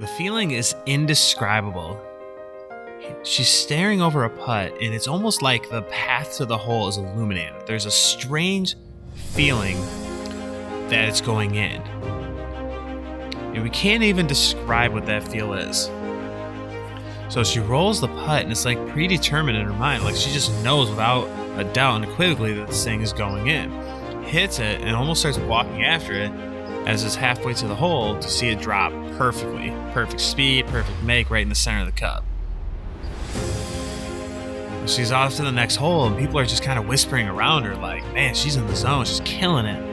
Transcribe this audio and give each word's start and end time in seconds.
The 0.00 0.06
feeling 0.06 0.52
is 0.52 0.76
indescribable. 0.86 2.00
She's 3.24 3.48
staring 3.48 4.00
over 4.00 4.22
a 4.22 4.30
putt, 4.30 4.72
and 4.80 4.94
it's 4.94 5.08
almost 5.08 5.42
like 5.42 5.68
the 5.70 5.82
path 5.82 6.36
to 6.36 6.44
the 6.44 6.56
hole 6.56 6.86
is 6.86 6.98
illuminated. 6.98 7.66
There's 7.66 7.84
a 7.84 7.90
strange 7.90 8.76
feeling 9.32 9.76
that 10.88 11.08
it's 11.08 11.20
going 11.20 11.56
in. 11.56 11.82
And 13.54 13.64
we 13.64 13.70
can't 13.70 14.04
even 14.04 14.28
describe 14.28 14.92
what 14.92 15.04
that 15.06 15.26
feel 15.26 15.52
is. 15.54 15.90
So 17.28 17.42
she 17.42 17.58
rolls 17.58 18.00
the 18.00 18.06
putt, 18.06 18.44
and 18.44 18.52
it's 18.52 18.64
like 18.64 18.78
predetermined 18.90 19.58
in 19.58 19.66
her 19.66 19.72
mind. 19.72 20.04
Like 20.04 20.14
she 20.14 20.30
just 20.30 20.52
knows 20.62 20.90
without 20.90 21.26
a 21.58 21.64
doubt 21.64 21.96
and 21.96 22.04
unequivocally 22.04 22.54
that 22.54 22.68
this 22.68 22.84
thing 22.84 23.00
is 23.00 23.12
going 23.12 23.48
in. 23.48 23.72
Hits 24.22 24.60
it 24.60 24.80
and 24.80 24.94
almost 24.94 25.18
starts 25.18 25.38
walking 25.38 25.82
after 25.82 26.12
it 26.12 26.30
as 26.88 27.04
it's 27.04 27.14
halfway 27.14 27.52
to 27.52 27.68
the 27.68 27.74
hole 27.74 28.18
to 28.18 28.28
see 28.28 28.48
it 28.48 28.60
drop 28.60 28.92
perfectly. 29.18 29.70
Perfect 29.92 30.22
speed, 30.22 30.66
perfect 30.68 31.02
make 31.02 31.28
right 31.28 31.42
in 31.42 31.50
the 31.50 31.54
center 31.54 31.80
of 31.80 31.86
the 31.86 31.92
cup. 31.92 32.24
She's 34.86 35.12
off 35.12 35.36
to 35.36 35.42
the 35.42 35.52
next 35.52 35.76
hole, 35.76 36.06
and 36.06 36.16
people 36.16 36.38
are 36.38 36.46
just 36.46 36.62
kind 36.62 36.78
of 36.78 36.88
whispering 36.88 37.28
around 37.28 37.64
her, 37.64 37.74
like, 37.76 38.02
man, 38.14 38.34
she's 38.34 38.56
in 38.56 38.66
the 38.66 38.74
zone, 38.74 39.04
she's 39.04 39.20
killing 39.20 39.66
it. 39.66 39.84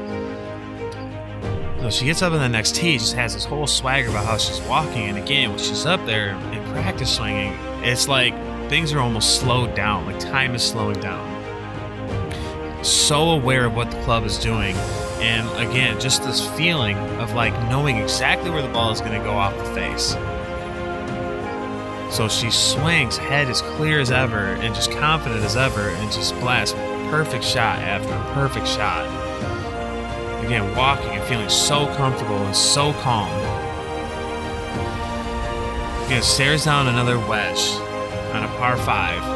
So 1.81 1.89
she 1.89 2.05
gets 2.05 2.21
up 2.21 2.31
in 2.31 2.39
the 2.39 2.47
next 2.47 2.75
tee, 2.75 2.98
just 2.98 3.13
has 3.13 3.34
this 3.34 3.43
whole 3.43 3.67
swagger 3.67 4.07
about 4.07 4.25
how 4.25 4.37
she's 4.37 4.62
walking, 4.62 5.09
and 5.09 5.17
again, 5.17 5.49
when 5.49 5.59
she's 5.59 5.85
up 5.85 6.03
there 6.05 6.29
in 6.53 6.63
practice 6.71 7.13
swinging, 7.13 7.51
it's 7.84 8.07
like 8.07 8.34
things 8.70 8.93
are 8.93 8.99
almost 8.99 9.41
slowed 9.41 9.75
down, 9.75 10.05
like 10.05 10.17
time 10.17 10.55
is 10.55 10.63
slowing 10.63 11.01
down. 11.01 11.25
So 12.85 13.31
aware 13.31 13.65
of 13.65 13.75
what 13.75 13.91
the 13.91 14.01
club 14.03 14.23
is 14.23 14.37
doing, 14.37 14.77
and 15.25 15.67
again, 15.67 15.99
just 15.99 16.23
this 16.23 16.47
feeling 16.55 16.97
of 17.20 17.34
like 17.34 17.52
knowing 17.67 17.97
exactly 17.97 18.52
where 18.52 18.61
the 18.61 18.70
ball 18.70 18.91
is 18.91 18.99
going 19.02 19.20
to 19.20 19.25
go 19.25 19.31
off 19.31 19.57
the 19.57 19.65
face. 19.73 20.11
So 22.15 22.29
she 22.29 22.51
swings, 22.51 23.18
head 23.18 23.49
as 23.49 23.63
clear 23.63 23.99
as 23.99 24.12
ever, 24.12 24.37
and 24.37 24.76
just 24.76 24.91
confident 24.91 25.43
as 25.43 25.57
ever, 25.57 25.90
and 25.90 26.12
just 26.12 26.35
blasts 26.40 26.76
perfect 27.09 27.43
shot 27.43 27.79
after 27.79 28.13
perfect 28.35 28.68
shot. 28.68 29.03
Again, 30.46 30.76
walking 30.76 31.09
and 31.09 31.23
feeling 31.23 31.49
so 31.49 31.87
comfortable 31.96 32.37
and 32.46 32.55
so 32.55 32.93
calm. 32.93 33.31
Again, 36.05 36.21
stares 36.21 36.65
down 36.65 36.87
another 36.87 37.18
wedge 37.18 37.71
on 38.35 38.43
a 38.43 38.48
par 38.59 38.77
five 38.77 39.34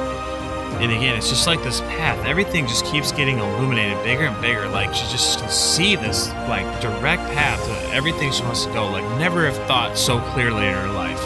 and 0.80 0.94
again, 0.94 1.18
it's 1.18 1.28
just 1.28 1.46
like 1.46 1.62
this 1.62 1.82
path. 1.82 2.26
Everything 2.26 2.66
just 2.66 2.86
keeps 2.86 3.12
getting 3.12 3.40
illuminated 3.40 4.02
bigger 4.02 4.28
and 4.28 4.42
bigger. 4.42 4.66
Like 4.70 4.94
she 4.94 5.02
just 5.12 5.38
can 5.38 5.50
see 5.50 5.98
this 5.98 6.30
like 6.48 6.64
direct 6.80 7.22
path 7.34 7.62
to 7.66 7.94
everything 7.94 8.32
she 8.32 8.44
wants 8.44 8.64
to 8.64 8.72
go. 8.72 8.90
Like 8.90 9.04
never 9.20 9.46
have 9.46 9.58
thought 9.68 9.98
so 9.98 10.22
clearly 10.32 10.68
in 10.68 10.74
her 10.74 10.88
life. 10.94 11.22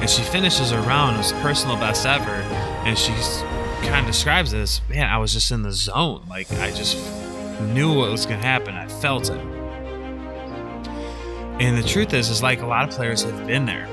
And 0.00 0.08
she 0.08 0.22
finishes 0.22 0.70
her 0.70 0.80
round 0.82 1.16
as 1.16 1.32
personal 1.42 1.74
best 1.78 2.06
ever. 2.06 2.30
And 2.30 2.96
she's 2.96 3.40
kind 3.82 3.98
of 3.98 4.06
describes 4.06 4.52
this, 4.52 4.80
man, 4.88 5.08
I 5.10 5.18
was 5.18 5.32
just 5.32 5.50
in 5.50 5.62
the 5.62 5.72
zone. 5.72 6.22
Like 6.30 6.48
I 6.52 6.70
just 6.70 6.96
knew 7.60 7.92
what 7.92 8.08
was 8.08 8.24
gonna 8.24 8.36
happen. 8.36 8.76
I 8.76 8.86
felt 8.86 9.30
it. 9.30 9.40
And 11.60 11.76
the 11.76 11.82
truth 11.82 12.14
is, 12.14 12.30
is 12.30 12.40
like 12.40 12.62
a 12.62 12.66
lot 12.66 12.88
of 12.88 12.94
players 12.94 13.24
have 13.24 13.48
been 13.48 13.66
there. 13.66 13.88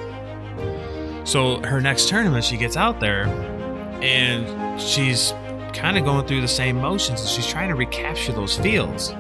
So 1.26 1.62
her 1.64 1.82
next 1.82 2.10
tournament, 2.10 2.46
she 2.46 2.58
gets 2.58 2.78
out 2.78 3.00
there 3.00 3.26
and 4.02 4.82
she's 4.82 5.34
kind 5.74 5.98
of 5.98 6.06
going 6.06 6.26
through 6.26 6.42
the 6.42 6.48
same 6.48 6.80
motions 6.82 7.22
and 7.22 7.30
she's 7.30 7.48
trying 7.48 7.70
to 7.70 7.76
recapture 7.76 8.32
those 8.32 8.58
feels. 8.58 9.12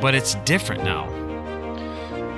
But 0.00 0.14
it's 0.14 0.34
different 0.46 0.82
now. 0.84 1.04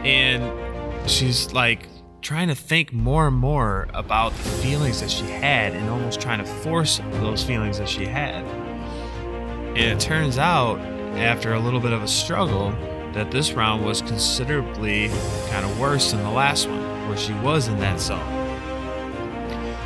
And 0.05 1.11
she's 1.11 1.53
like 1.53 1.89
trying 2.21 2.49
to 2.49 2.55
think 2.55 2.93
more 2.93 3.27
and 3.29 3.37
more 3.37 3.89
about 3.95 4.33
the 4.33 4.49
feelings 4.49 5.01
that 5.01 5.11
she 5.11 5.25
had 5.25 5.75
and 5.75 5.89
almost 5.89 6.21
trying 6.21 6.39
to 6.39 6.45
force 6.45 7.01
those 7.13 7.43
feelings 7.43 7.79
that 7.79 7.89
she 7.89 8.05
had. 8.05 8.45
And 8.45 9.79
it 9.79 10.01
turns 10.01 10.39
out 10.39 10.79
after 11.17 11.55
a 11.55 11.61
little 11.61 11.81
bit 11.81 11.93
of 11.93 12.03
a 12.03 12.09
struggle 12.09 12.71
that 13.13 13.31
this 13.31 13.53
round 13.53 13.85
was 13.85 14.03
considerably 14.03 15.09
kind 15.51 15.65
of 15.65 15.79
worse 15.79 16.13
than 16.13 16.23
the 16.23 16.31
last 16.31 16.69
one 16.69 17.09
where 17.09 17.19
she 17.19 17.35
was 17.35 17.69
in 17.69 17.79
that 17.79 18.01
zone 18.01 18.42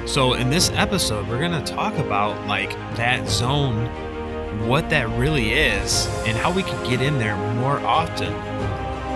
so 0.07 0.35
in 0.35 0.51
this 0.51 0.71
episode, 0.71 1.29
we're 1.29 1.41
gonna 1.41 1.65
talk 1.65 1.95
about 1.99 2.47
like 2.47 2.71
that 2.97 3.29
zone, 3.29 3.87
what 4.69 4.89
that 4.91 5.09
really 5.19 5.53
is, 5.53 6.07
and 6.25 6.37
how 6.39 6.53
we 6.53 6.63
can 6.63 6.89
get 6.89 7.03
in 7.03 7.19
there 7.19 7.37
more 7.57 7.81
often. 7.81 8.33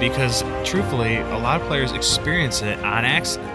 Because 0.01 0.43
truthfully, 0.65 1.17
a 1.17 1.39
lot 1.39 1.61
of 1.61 1.67
players 1.69 1.93
experience 1.93 2.63
it 2.63 2.79
on 2.81 3.05
accident. 3.05 3.51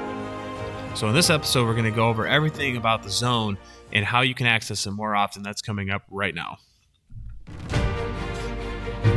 So 0.97 1.09
in 1.09 1.13
this 1.13 1.29
episode, 1.29 1.66
we're 1.66 1.75
gonna 1.75 1.91
go 1.91 2.07
over 2.07 2.25
everything 2.25 2.78
about 2.78 3.03
the 3.03 3.09
zone 3.09 3.57
and 3.91 4.06
how 4.06 4.22
you 4.22 4.34
can 4.34 4.47
access 4.47 4.85
it 4.88 4.91
more 4.91 5.16
often. 5.16 5.44
That's 5.44 5.62
coming 5.62 5.90
up 5.90 6.03
right 6.09 6.34
now. 6.34 6.57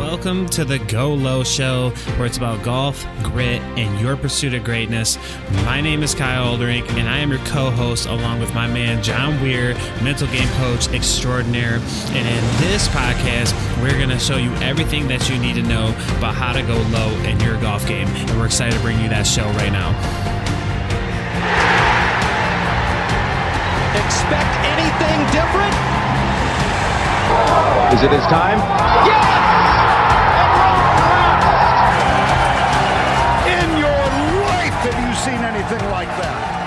Welcome 0.09 0.47
to 0.47 0.65
the 0.65 0.79
Go 0.79 1.13
Low 1.13 1.45
Show, 1.45 1.91
where 2.17 2.25
it's 2.25 2.39
about 2.39 2.65
golf, 2.65 3.07
grit, 3.23 3.61
and 3.77 4.01
your 4.01 4.17
pursuit 4.17 4.55
of 4.55 4.65
greatness. 4.65 5.19
My 5.67 5.83
name 5.83 6.03
is 6.03 6.15
Kyle 6.15 6.57
Olderink, 6.57 6.89
and 6.93 7.07
I 7.07 7.19
am 7.19 7.29
your 7.29 7.45
co 7.45 7.71
host, 7.71 8.07
along 8.07 8.41
with 8.41 8.55
my 8.55 8.67
man 8.67 9.03
John 9.03 9.39
Weir, 9.43 9.75
mental 10.03 10.27
game 10.29 10.49
coach 10.57 10.89
extraordinaire. 10.95 11.75
And 11.75 12.27
in 12.27 12.61
this 12.63 12.89
podcast, 12.89 13.53
we're 13.83 13.99
going 13.99 14.09
to 14.09 14.19
show 14.19 14.39
you 14.39 14.51
everything 14.65 15.09
that 15.09 15.29
you 15.29 15.39
need 15.39 15.57
to 15.57 15.63
know 15.63 15.89
about 16.17 16.35
how 16.35 16.55
to 16.55 16.63
go 16.63 16.79
low 16.89 17.11
in 17.25 17.39
your 17.41 17.61
golf 17.61 17.87
game. 17.87 18.09
And 18.09 18.31
we're 18.39 18.47
excited 18.47 18.77
to 18.77 18.81
bring 18.81 18.99
you 19.01 19.11
that 19.11 19.27
show 19.27 19.45
right 19.61 19.71
now. 19.71 19.91
Expect 23.93 24.57
anything 24.73 25.21
different? 25.37 25.77
Is 27.93 28.03
it 28.03 28.11
his 28.11 28.25
time? 28.25 28.59
Yes! 29.07 29.88
Seen 35.25 35.41
anything 35.41 35.85
like 35.91 36.09
that. 36.09 36.59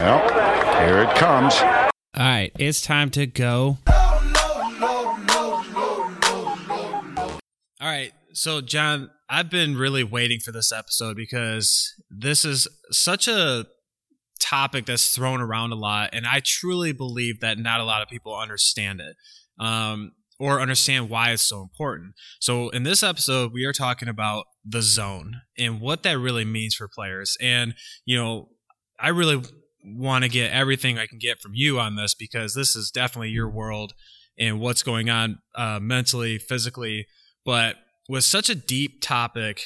Well, 0.00 0.86
here 0.86 1.02
it 1.02 1.16
comes. 1.16 1.54
All 1.56 1.90
right, 2.16 2.52
it's 2.58 2.82
time 2.82 3.10
to 3.10 3.26
go. 3.26 3.78
All 7.80 7.88
right, 7.88 8.12
so 8.32 8.60
John, 8.60 9.10
I've 9.30 9.48
been 9.48 9.76
really 9.76 10.04
waiting 10.04 10.40
for 10.40 10.52
this 10.52 10.70
episode 10.72 11.16
because 11.16 11.94
this 12.10 12.44
is 12.44 12.68
such 12.90 13.26
a 13.26 13.66
topic 14.40 14.84
that's 14.86 15.14
thrown 15.14 15.40
around 15.40 15.72
a 15.72 15.76
lot, 15.76 16.10
and 16.12 16.26
I 16.26 16.42
truly 16.44 16.92
believe 16.92 17.40
that 17.40 17.58
not 17.58 17.80
a 17.80 17.84
lot 17.84 18.02
of 18.02 18.08
people 18.08 18.36
understand 18.36 19.00
it. 19.00 19.16
Um, 19.58 20.12
or 20.40 20.58
understand 20.58 21.10
why 21.10 21.32
it's 21.32 21.42
so 21.42 21.60
important. 21.60 22.14
So, 22.40 22.70
in 22.70 22.82
this 22.82 23.02
episode, 23.02 23.52
we 23.52 23.66
are 23.66 23.74
talking 23.74 24.08
about 24.08 24.46
the 24.64 24.82
zone 24.82 25.40
and 25.58 25.80
what 25.80 26.02
that 26.02 26.18
really 26.18 26.44
means 26.44 26.74
for 26.74 26.88
players. 26.88 27.36
And, 27.40 27.74
you 28.04 28.16
know, 28.16 28.48
I 28.98 29.08
really 29.08 29.42
want 29.84 30.24
to 30.24 30.30
get 30.30 30.52
everything 30.52 30.98
I 30.98 31.06
can 31.06 31.18
get 31.18 31.40
from 31.40 31.52
you 31.54 31.80
on 31.80 31.96
this 31.96 32.14
because 32.14 32.54
this 32.54 32.76
is 32.76 32.90
definitely 32.90 33.30
your 33.30 33.48
world 33.48 33.94
and 34.38 34.60
what's 34.60 34.82
going 34.82 35.08
on 35.08 35.38
uh, 35.54 35.78
mentally, 35.80 36.38
physically. 36.38 37.06
But 37.44 37.76
with 38.08 38.24
such 38.24 38.50
a 38.50 38.54
deep 38.54 39.00
topic 39.02 39.62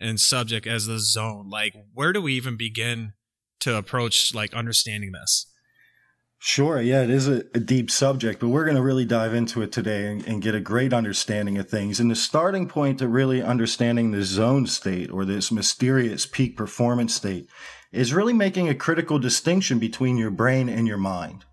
and 0.00 0.20
subject 0.20 0.66
as 0.66 0.86
the 0.86 0.98
zone, 0.98 1.48
like, 1.50 1.74
where 1.94 2.12
do 2.12 2.20
we 2.22 2.34
even 2.34 2.56
begin 2.56 3.14
to 3.60 3.76
approach 3.76 4.34
like 4.34 4.54
understanding 4.54 5.12
this? 5.12 5.50
Sure. 6.46 6.80
Yeah, 6.80 7.02
it 7.02 7.10
is 7.10 7.26
a, 7.26 7.38
a, 7.54 7.58
deep 7.58 7.90
subject, 7.90 8.38
but 8.38 8.50
we're 8.50 8.62
going 8.62 8.76
to 8.76 8.82
really 8.82 9.04
dive 9.04 9.34
into 9.34 9.62
it 9.62 9.72
today 9.72 10.06
and, 10.06 10.24
and, 10.28 10.40
get 10.40 10.54
a 10.54 10.60
great 10.60 10.92
understanding 10.92 11.58
of 11.58 11.68
things. 11.68 11.98
And 11.98 12.08
the 12.08 12.14
starting 12.14 12.68
point 12.68 13.00
to 13.00 13.08
really 13.08 13.42
understanding 13.42 14.12
the 14.12 14.22
zone 14.22 14.68
state 14.68 15.10
or 15.10 15.24
this 15.24 15.50
mysterious 15.50 16.24
peak 16.24 16.56
performance 16.56 17.16
state 17.16 17.48
is 17.90 18.14
really 18.14 18.32
making 18.32 18.68
a 18.68 18.76
critical 18.76 19.18
distinction 19.18 19.80
between 19.80 20.18
your 20.18 20.30
brain 20.30 20.68
and 20.68 20.86
your 20.86 20.98
mind. 20.98 21.44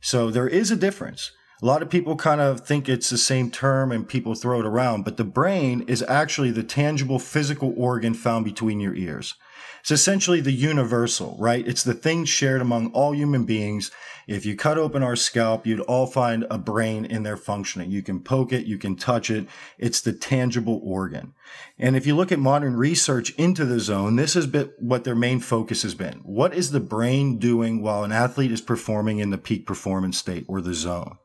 So 0.00 0.30
there 0.30 0.48
is 0.48 0.70
a 0.70 0.76
difference. 0.76 1.30
A 1.62 1.66
lot 1.66 1.82
of 1.82 1.90
people 1.90 2.16
kind 2.16 2.40
of 2.40 2.62
think 2.62 2.88
it's 2.88 3.10
the 3.10 3.18
same 3.18 3.50
term 3.50 3.92
and 3.92 4.08
people 4.08 4.34
throw 4.34 4.60
it 4.60 4.66
around, 4.66 5.04
but 5.04 5.18
the 5.18 5.24
brain 5.24 5.82
is 5.82 6.02
actually 6.08 6.52
the 6.52 6.64
tangible 6.64 7.18
physical 7.18 7.74
organ 7.76 8.14
found 8.14 8.46
between 8.46 8.80
your 8.80 8.94
ears. 8.94 9.34
It's 9.80 9.90
essentially 9.90 10.40
the 10.40 10.52
universal, 10.52 11.36
right? 11.38 11.66
It's 11.66 11.82
the 11.82 11.94
thing 11.94 12.24
shared 12.24 12.60
among 12.60 12.92
all 12.92 13.14
human 13.14 13.44
beings. 13.44 13.90
If 14.28 14.46
you 14.46 14.54
cut 14.54 14.78
open 14.78 15.02
our 15.02 15.16
scalp, 15.16 15.66
you'd 15.66 15.80
all 15.80 16.06
find 16.06 16.46
a 16.48 16.56
brain 16.56 17.04
in 17.04 17.24
there 17.24 17.36
functioning. 17.36 17.90
You 17.90 18.02
can 18.02 18.20
poke 18.20 18.52
it, 18.52 18.66
you 18.66 18.78
can 18.78 18.94
touch 18.94 19.30
it. 19.30 19.48
It's 19.78 20.00
the 20.00 20.12
tangible 20.12 20.80
organ. 20.84 21.34
And 21.78 21.96
if 21.96 22.06
you 22.06 22.14
look 22.14 22.30
at 22.30 22.38
modern 22.38 22.76
research 22.76 23.30
into 23.34 23.64
the 23.64 23.80
zone, 23.80 24.16
this 24.16 24.34
has 24.34 24.46
been 24.46 24.70
what 24.78 25.04
their 25.04 25.16
main 25.16 25.40
focus 25.40 25.82
has 25.82 25.94
been. 25.94 26.20
What 26.24 26.54
is 26.54 26.70
the 26.70 26.80
brain 26.80 27.38
doing 27.38 27.82
while 27.82 28.04
an 28.04 28.12
athlete 28.12 28.52
is 28.52 28.60
performing 28.60 29.18
in 29.18 29.30
the 29.30 29.38
peak 29.38 29.66
performance 29.66 30.18
state 30.18 30.44
or 30.46 30.60
the 30.60 30.74
zone? 30.74 31.18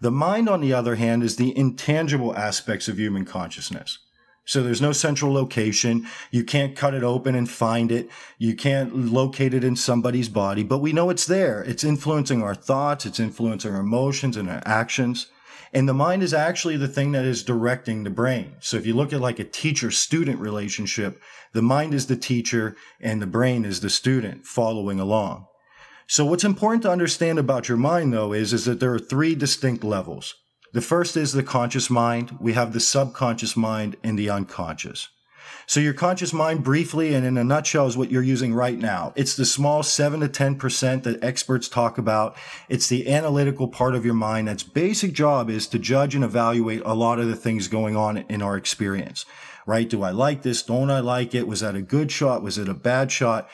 The 0.00 0.10
mind, 0.10 0.48
on 0.48 0.60
the 0.60 0.72
other 0.72 0.96
hand, 0.96 1.22
is 1.22 1.36
the 1.36 1.56
intangible 1.56 2.34
aspects 2.36 2.88
of 2.88 2.98
human 2.98 3.24
consciousness. 3.24 3.98
So 4.44 4.62
there's 4.62 4.82
no 4.82 4.92
central 4.92 5.32
location. 5.32 6.06
You 6.30 6.44
can't 6.44 6.74
cut 6.74 6.94
it 6.94 7.04
open 7.04 7.34
and 7.34 7.48
find 7.48 7.92
it. 7.92 8.08
You 8.38 8.54
can't 8.56 9.12
locate 9.12 9.54
it 9.54 9.62
in 9.62 9.76
somebody's 9.76 10.28
body, 10.28 10.64
but 10.64 10.78
we 10.78 10.92
know 10.92 11.10
it's 11.10 11.26
there. 11.26 11.62
It's 11.62 11.84
influencing 11.84 12.42
our 12.42 12.54
thoughts. 12.54 13.06
It's 13.06 13.20
influencing 13.20 13.72
our 13.72 13.80
emotions 13.80 14.36
and 14.36 14.50
our 14.50 14.62
actions. 14.64 15.28
And 15.72 15.88
the 15.88 15.94
mind 15.94 16.22
is 16.22 16.34
actually 16.34 16.76
the 16.76 16.88
thing 16.88 17.12
that 17.12 17.24
is 17.24 17.42
directing 17.42 18.02
the 18.02 18.10
brain. 18.10 18.56
So 18.60 18.76
if 18.76 18.84
you 18.84 18.94
look 18.94 19.12
at 19.12 19.20
like 19.20 19.38
a 19.38 19.44
teacher 19.44 19.90
student 19.90 20.38
relationship, 20.38 21.22
the 21.52 21.62
mind 21.62 21.94
is 21.94 22.06
the 22.06 22.16
teacher 22.16 22.76
and 23.00 23.22
the 23.22 23.26
brain 23.26 23.64
is 23.64 23.80
the 23.80 23.88
student 23.88 24.44
following 24.44 25.00
along. 25.00 25.46
So 26.06 26.26
what's 26.26 26.44
important 26.44 26.82
to 26.82 26.90
understand 26.90 27.38
about 27.38 27.68
your 27.68 27.78
mind 27.78 28.12
though 28.12 28.34
is, 28.34 28.52
is 28.52 28.66
that 28.66 28.80
there 28.80 28.92
are 28.92 28.98
three 28.98 29.34
distinct 29.34 29.82
levels. 29.82 30.34
The 30.72 30.80
first 30.80 31.18
is 31.18 31.32
the 31.32 31.42
conscious 31.42 31.90
mind. 31.90 32.38
We 32.40 32.54
have 32.54 32.72
the 32.72 32.80
subconscious 32.80 33.56
mind 33.56 33.96
and 34.02 34.18
the 34.18 34.30
unconscious. 34.30 35.08
So 35.66 35.80
your 35.80 35.92
conscious 35.92 36.32
mind 36.32 36.64
briefly 36.64 37.14
and 37.14 37.26
in 37.26 37.36
a 37.36 37.44
nutshell 37.44 37.86
is 37.86 37.96
what 37.96 38.10
you're 38.10 38.22
using 38.22 38.54
right 38.54 38.78
now. 38.78 39.12
It's 39.14 39.36
the 39.36 39.44
small 39.44 39.82
seven 39.82 40.20
to 40.20 40.28
10% 40.28 41.02
that 41.02 41.22
experts 41.22 41.68
talk 41.68 41.98
about. 41.98 42.36
It's 42.70 42.88
the 42.88 43.12
analytical 43.12 43.68
part 43.68 43.94
of 43.94 44.04
your 44.04 44.14
mind. 44.14 44.48
That's 44.48 44.62
basic 44.62 45.12
job 45.12 45.50
is 45.50 45.66
to 45.68 45.78
judge 45.78 46.14
and 46.14 46.24
evaluate 46.24 46.82
a 46.86 46.94
lot 46.94 47.20
of 47.20 47.28
the 47.28 47.36
things 47.36 47.68
going 47.68 47.94
on 47.94 48.18
in 48.28 48.40
our 48.40 48.56
experience, 48.56 49.26
right? 49.66 49.88
Do 49.88 50.02
I 50.02 50.10
like 50.10 50.42
this? 50.42 50.62
Don't 50.62 50.90
I 50.90 51.00
like 51.00 51.34
it? 51.34 51.46
Was 51.46 51.60
that 51.60 51.76
a 51.76 51.82
good 51.82 52.10
shot? 52.10 52.42
Was 52.42 52.56
it 52.56 52.68
a 52.68 52.74
bad 52.74 53.12
shot? 53.12 53.48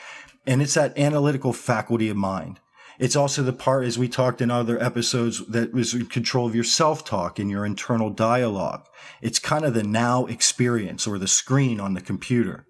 And 0.47 0.61
it's 0.61 0.75
that 0.75 0.97
analytical 0.97 1.51
faculty 1.51 2.09
of 2.09 2.17
mind. 2.17 2.59
It's 2.99 3.15
also 3.15 3.43
the 3.43 3.53
part, 3.53 3.85
as 3.85 3.97
we 3.97 4.09
talked 4.09 4.41
in 4.41 4.51
other 4.51 4.81
episodes, 4.83 5.45
that 5.47 5.73
was 5.73 5.93
in 5.93 6.07
control 6.07 6.45
of 6.45 6.53
your 6.53 6.65
self-talk 6.65 7.39
and 7.39 7.49
your 7.49 7.65
internal 7.65 8.09
dialogue. 8.09 8.85
It's 9.21 9.39
kind 9.39 9.63
of 9.63 9.73
the 9.73 9.83
now 9.83 10.25
experience 10.25 11.07
or 11.07 11.17
the 11.17 11.27
screen 11.27 11.79
on 11.79 11.93
the 11.93 12.01
computer. 12.01 12.67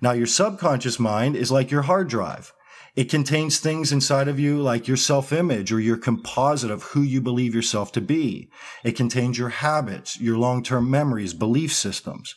Now, 0.00 0.12
your 0.12 0.26
subconscious 0.26 0.98
mind 0.98 1.36
is 1.36 1.52
like 1.52 1.70
your 1.70 1.82
hard 1.82 2.08
drive. 2.08 2.54
It 2.94 3.10
contains 3.10 3.58
things 3.58 3.92
inside 3.92 4.28
of 4.28 4.40
you 4.40 4.58
like 4.62 4.88
your 4.88 4.96
self-image 4.96 5.70
or 5.70 5.78
your 5.78 5.98
composite 5.98 6.70
of 6.70 6.82
who 6.82 7.02
you 7.02 7.20
believe 7.20 7.54
yourself 7.54 7.92
to 7.92 8.00
be. 8.00 8.48
It 8.82 8.96
contains 8.96 9.38
your 9.38 9.50
habits, 9.50 10.18
your 10.18 10.38
long-term 10.38 10.90
memories, 10.90 11.34
belief 11.34 11.74
systems. 11.74 12.34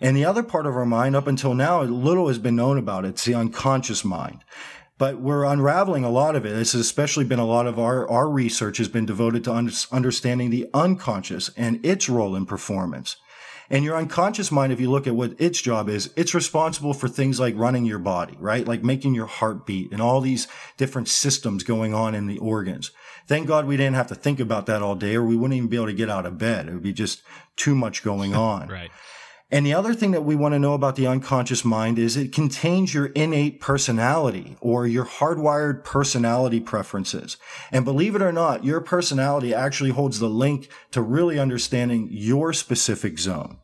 And 0.00 0.16
the 0.16 0.24
other 0.24 0.42
part 0.42 0.66
of 0.66 0.74
our 0.74 0.86
mind 0.86 1.14
up 1.14 1.26
until 1.26 1.52
now, 1.52 1.82
little 1.82 2.28
has 2.28 2.38
been 2.38 2.56
known 2.56 2.78
about 2.78 3.04
it. 3.04 3.08
It's 3.08 3.26
the 3.26 3.34
unconscious 3.34 4.02
mind 4.02 4.42
but 5.00 5.18
we're 5.18 5.46
unraveling 5.46 6.04
a 6.04 6.10
lot 6.10 6.36
of 6.36 6.44
it. 6.44 6.50
This 6.50 6.72
has 6.72 6.82
especially 6.82 7.24
been 7.24 7.38
a 7.38 7.46
lot 7.46 7.66
of 7.66 7.78
our, 7.78 8.06
our 8.10 8.28
research 8.28 8.76
has 8.76 8.88
been 8.88 9.06
devoted 9.06 9.42
to 9.44 9.54
un- 9.54 9.72
understanding 9.90 10.50
the 10.50 10.68
unconscious 10.74 11.50
and 11.56 11.82
its 11.82 12.10
role 12.10 12.36
in 12.36 12.44
performance. 12.44 13.16
And 13.70 13.82
your 13.82 13.96
unconscious 13.96 14.52
mind, 14.52 14.74
if 14.74 14.80
you 14.80 14.90
look 14.90 15.06
at 15.06 15.14
what 15.14 15.40
its 15.40 15.62
job 15.62 15.88
is, 15.88 16.12
it's 16.16 16.34
responsible 16.34 16.92
for 16.92 17.08
things 17.08 17.40
like 17.40 17.56
running 17.56 17.86
your 17.86 17.98
body, 17.98 18.36
right? 18.38 18.68
Like 18.68 18.84
making 18.84 19.14
your 19.14 19.24
heart 19.24 19.64
beat 19.64 19.90
and 19.90 20.02
all 20.02 20.20
these 20.20 20.46
different 20.76 21.08
systems 21.08 21.62
going 21.64 21.94
on 21.94 22.14
in 22.14 22.26
the 22.26 22.36
organs. 22.36 22.90
Thank 23.26 23.46
God 23.46 23.66
we 23.66 23.78
didn't 23.78 23.94
have 23.94 24.08
to 24.08 24.14
think 24.14 24.38
about 24.38 24.66
that 24.66 24.82
all 24.82 24.96
day 24.96 25.14
or 25.14 25.24
we 25.24 25.34
wouldn't 25.34 25.56
even 25.56 25.70
be 25.70 25.76
able 25.76 25.86
to 25.86 25.94
get 25.94 26.10
out 26.10 26.26
of 26.26 26.36
bed. 26.36 26.68
It 26.68 26.74
would 26.74 26.82
be 26.82 26.92
just 26.92 27.22
too 27.56 27.74
much 27.74 28.02
going 28.02 28.34
on. 28.52 28.68
right. 28.68 28.90
And 29.52 29.66
the 29.66 29.74
other 29.74 29.94
thing 29.94 30.12
that 30.12 30.24
we 30.24 30.36
want 30.36 30.54
to 30.54 30.60
know 30.60 30.74
about 30.74 30.94
the 30.94 31.08
unconscious 31.08 31.64
mind 31.64 31.98
is 31.98 32.16
it 32.16 32.32
contains 32.32 32.94
your 32.94 33.06
innate 33.06 33.60
personality 33.60 34.56
or 34.60 34.86
your 34.86 35.04
hardwired 35.04 35.82
personality 35.82 36.60
preferences. 36.60 37.36
And 37.72 37.84
believe 37.84 38.14
it 38.14 38.22
or 38.22 38.30
not, 38.30 38.64
your 38.64 38.80
personality 38.80 39.52
actually 39.52 39.90
holds 39.90 40.20
the 40.20 40.28
link 40.28 40.68
to 40.92 41.02
really 41.02 41.38
understanding 41.38 42.08
your 42.12 42.52
specific 42.52 43.18
zone. 43.18 43.58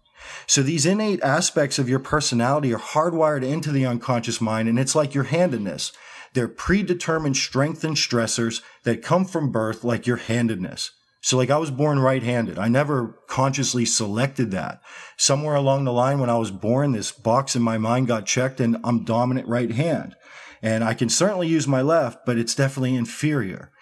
So 0.48 0.60
these 0.60 0.86
innate 0.86 1.22
aspects 1.22 1.78
of 1.78 1.88
your 1.88 2.00
personality 2.00 2.74
are 2.74 2.78
hardwired 2.78 3.44
into 3.44 3.70
the 3.70 3.86
unconscious 3.86 4.40
mind 4.40 4.68
and 4.68 4.80
it's 4.80 4.96
like 4.96 5.14
your 5.14 5.24
handedness. 5.24 5.92
They're 6.32 6.48
predetermined 6.48 7.36
strength 7.36 7.84
and 7.84 7.96
stressors 7.96 8.60
that 8.82 9.02
come 9.02 9.24
from 9.24 9.52
birth 9.52 9.84
like 9.84 10.06
your 10.06 10.16
handedness. 10.16 10.90
So 11.26 11.37
like 11.37 11.50
I 11.50 11.58
was 11.58 11.73
born 11.73 11.99
right-handed. 11.99 12.56
I 12.56 12.69
never 12.69 13.19
consciously 13.26 13.84
selected 13.84 14.52
that. 14.52 14.81
Somewhere 15.17 15.56
along 15.56 15.82
the 15.82 15.93
line 15.93 16.20
when 16.20 16.31
I 16.31 16.38
was 16.38 16.52
born, 16.52 16.93
this 16.93 17.11
box 17.11 17.56
in 17.56 17.62
my 17.62 17.78
mind 17.78 18.06
got 18.06 18.26
checked 18.26 18.61
and 18.61 18.76
I'm 18.84 19.02
dominant 19.02 19.49
right 19.49 19.73
hand. 19.73 20.14
And 20.62 20.84
I 20.84 20.94
can 20.94 21.08
certainly 21.08 21.49
use 21.49 21.67
my 21.67 21.82
left, 21.82 22.25
but 22.26 22.38
it's 22.38 22.55
definitely 22.55 22.94
inferior. 22.94 23.73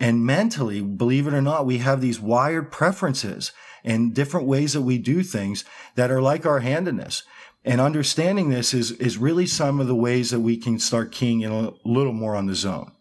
And 0.00 0.24
mentally, 0.24 0.80
believe 0.80 1.26
it 1.26 1.34
or 1.34 1.42
not, 1.42 1.66
we 1.66 1.76
have 1.76 2.00
these 2.00 2.20
wired 2.20 2.72
preferences 2.72 3.52
and 3.84 4.14
different 4.14 4.46
ways 4.46 4.72
that 4.72 4.80
we 4.80 4.96
do 4.96 5.22
things 5.22 5.62
that 5.96 6.10
are 6.10 6.22
like 6.22 6.46
our 6.46 6.60
handedness. 6.60 7.22
And 7.66 7.82
understanding 7.82 8.48
this 8.48 8.72
is, 8.72 8.92
is 8.92 9.18
really 9.18 9.44
some 9.44 9.78
of 9.78 9.88
the 9.88 9.94
ways 9.94 10.30
that 10.30 10.40
we 10.40 10.56
can 10.56 10.78
start 10.78 11.12
keying 11.12 11.42
in 11.42 11.52
a 11.52 11.72
little 11.84 12.14
more 12.14 12.34
on 12.34 12.46
the 12.46 12.54
zone. 12.54 12.92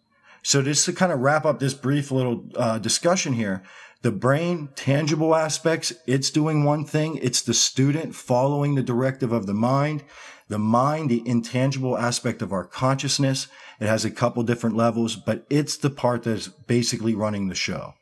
So 0.44 0.62
just 0.62 0.86
to 0.86 0.94
kind 0.94 1.12
of 1.12 1.20
wrap 1.20 1.46
up 1.46 1.60
this 1.60 1.74
brief 1.74 2.12
little 2.12 2.46
uh, 2.56 2.78
discussion 2.78 3.34
here, 3.34 3.64
the 4.02 4.12
brain, 4.12 4.70
tangible 4.76 5.34
aspects, 5.34 5.94
it's 6.06 6.30
doing 6.30 6.66
one 6.66 6.84
thing. 6.84 7.18
It's 7.22 7.42
the 7.42 7.54
student 7.54 8.14
following 8.14 8.76
the 8.76 8.84
directive 8.84 9.32
of 9.32 9.48
the 9.48 9.54
mind. 9.54 10.04
The 10.50 10.60
mind, 10.60 11.10
the 11.10 11.24
intangible 11.26 11.98
aspect 11.98 12.42
of 12.42 12.52
our 12.52 12.66
consciousness. 12.66 13.48
It 13.80 13.88
has 13.88 14.04
a 14.04 14.12
couple 14.12 14.44
different 14.44 14.76
levels, 14.76 15.16
but 15.16 15.46
it's 15.50 15.78
the 15.78 15.90
part 15.90 16.24
that's 16.24 16.50
basically 16.50 17.16
running 17.16 17.48
the 17.48 17.56
show. 17.56 17.94